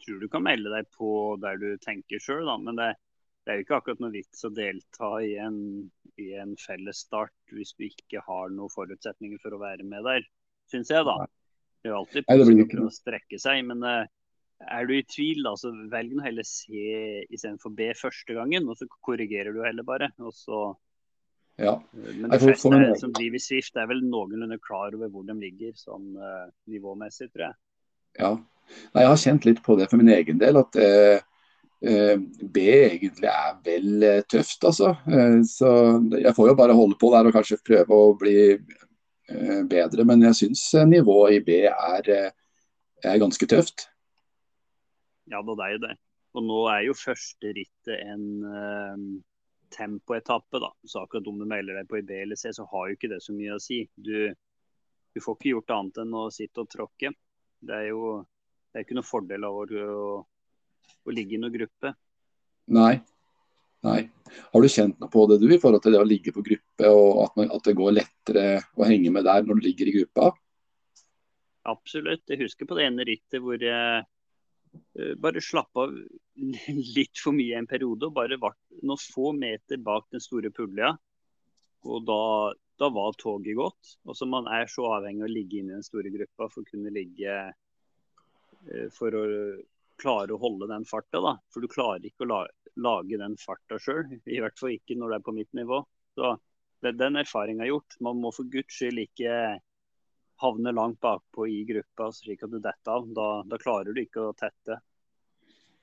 [0.00, 2.90] Jeg tror du kan melde deg på der du tenker sjøl, men det,
[3.44, 5.58] det er jo ikke akkurat noe vits å delta i en,
[6.20, 10.26] i en felles start hvis du ikke har noen forutsetninger for å være med der,
[10.72, 11.20] syns jeg, da.
[11.80, 14.08] Det er jo alltid positivt å strekke seg, men uh,
[14.60, 18.76] er du i tvil, da, så velg nå heller C istedenfor B første gangen, og
[18.78, 20.10] så korrigerer du heller bare.
[20.20, 20.68] Og så
[21.60, 21.74] ja.
[21.92, 25.36] Eh, men de fleste er, som driver Swift, er vel noenlunde klar over hvor de
[25.36, 27.58] ligger sånn uh, nivåmessig, tror jeg.
[28.20, 28.30] Ja.
[28.94, 30.60] Nei, jeg har kjent litt på det for min egen del.
[30.60, 31.20] at uh,
[31.84, 34.94] uh, B egentlig er vel tøft, altså.
[35.48, 35.72] Så
[36.16, 38.36] jeg får jo bare holde på der og kanskje prøve å bli
[39.70, 40.04] bedre.
[40.06, 42.08] Men jeg syns nivået i B er,
[43.04, 43.89] er ganske tøft.
[45.30, 45.96] Ja, det er jo det.
[46.38, 48.96] Og nå er jo første rittet en uh,
[49.74, 50.70] tempoetappe, da.
[50.86, 53.10] Så akkurat om du melder deg på i B eller C, så har jo ikke
[53.12, 53.82] det så mye å si.
[53.94, 54.30] Du,
[55.14, 57.12] du får ikke gjort annet enn å sitte og tråkke.
[57.60, 58.20] Det er jo
[58.70, 59.64] det er ikke noen fordel av å
[61.06, 61.94] å ligge i noen gruppe.
[62.74, 63.00] Nei.
[63.86, 64.00] Nei.
[64.52, 66.90] Har du kjent noe på det du, i forhold til det å ligge på gruppe,
[66.92, 69.94] og at, man, at det går lettere å henge med der når du ligger i
[69.96, 70.30] gruppa?
[71.70, 72.26] Absolutt.
[72.28, 74.04] Jeg husker på det ene rittet hvor jeg
[75.18, 75.92] bare slapp av
[76.96, 78.08] litt for mye en periode.
[78.08, 80.92] og Bare var noen få meter bak den store pulja.
[81.88, 82.20] Og da,
[82.80, 83.96] da var toget gått.
[84.04, 86.62] Og så Man er så avhengig av å ligge inne i den store gruppa for
[86.62, 89.24] å kunne ligge uh, for å
[90.00, 91.20] klare å holde den farta.
[91.20, 91.36] da.
[91.52, 92.44] For du klarer ikke å
[92.80, 94.06] lage den farta sjøl.
[94.24, 95.82] I hvert fall ikke når det er på mitt nivå.
[96.16, 96.36] Så
[96.80, 97.98] det, er Den erfaringa gjort.
[98.00, 99.34] Man må for guds skyld ikke
[100.40, 103.08] havne langt bakpå i gruppa slik at du detter av.
[103.16, 104.80] Da, da, klarer du ikke å tette.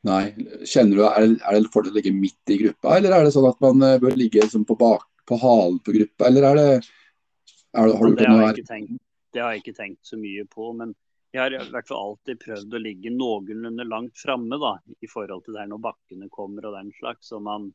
[0.08, 0.24] Nei.
[0.64, 3.34] Kjenner du, Er det, er det fordel å ligge midt i gruppa, eller er det
[3.36, 6.30] sånn at man eh, bør ligge liksom på, bak, på halen på gruppa?
[6.30, 9.03] Eller er det, er det, har det, har jeg ikke tenkt,
[9.34, 10.72] det har jeg ikke tenkt så mye på.
[10.78, 10.95] men
[11.38, 14.58] jeg har i hvert fall alltid prøvd å ligge noenlunde langt framme
[15.03, 17.28] i forhold til der når bakkene kommer og den slags.
[17.30, 17.68] Så man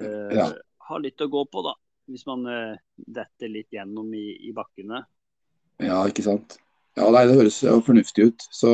[0.00, 0.46] øh, ja.
[0.88, 1.74] har litt å gå på, da.
[2.08, 5.02] Hvis man øh, detter litt gjennom i, i, bakkene.
[5.82, 6.58] Ja, ikke sant.
[6.98, 8.46] Ja, nei, Det høres jo fornuftig ut.
[8.52, 8.72] Så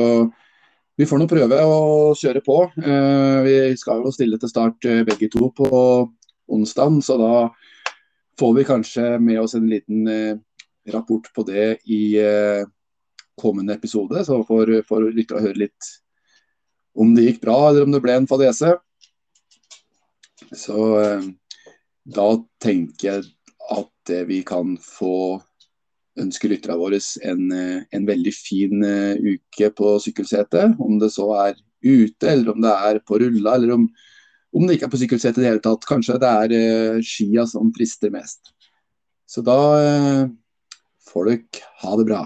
[0.99, 2.57] vi får nå prøve å kjøre på.
[2.77, 5.69] Uh, vi skal jo stille til start begge to på
[6.49, 7.33] onsdag, så da
[8.39, 10.07] får vi kanskje med oss en liten
[10.89, 12.17] rapport på det i
[13.39, 15.89] kommende episode, så får, får lyttere høre litt
[16.99, 18.73] om det gikk bra eller om det ble en fadese.
[20.55, 21.27] Så eh,
[22.09, 22.29] da
[22.63, 23.27] tenker jeg
[23.69, 25.39] at vi kan få
[26.23, 30.77] ønske lytterne våre en, eh, en, veldig fin uh, uke på sykkelsetet.
[30.79, 33.87] Om det så er ute, eller om det er på rulla, eller om,
[34.55, 35.87] om det ikke er på sykkelsetet i det hele tatt.
[35.89, 38.53] Kanskje det er uh, skia som frister mest.
[39.29, 39.59] Så da
[41.05, 42.23] får dere ha det bra.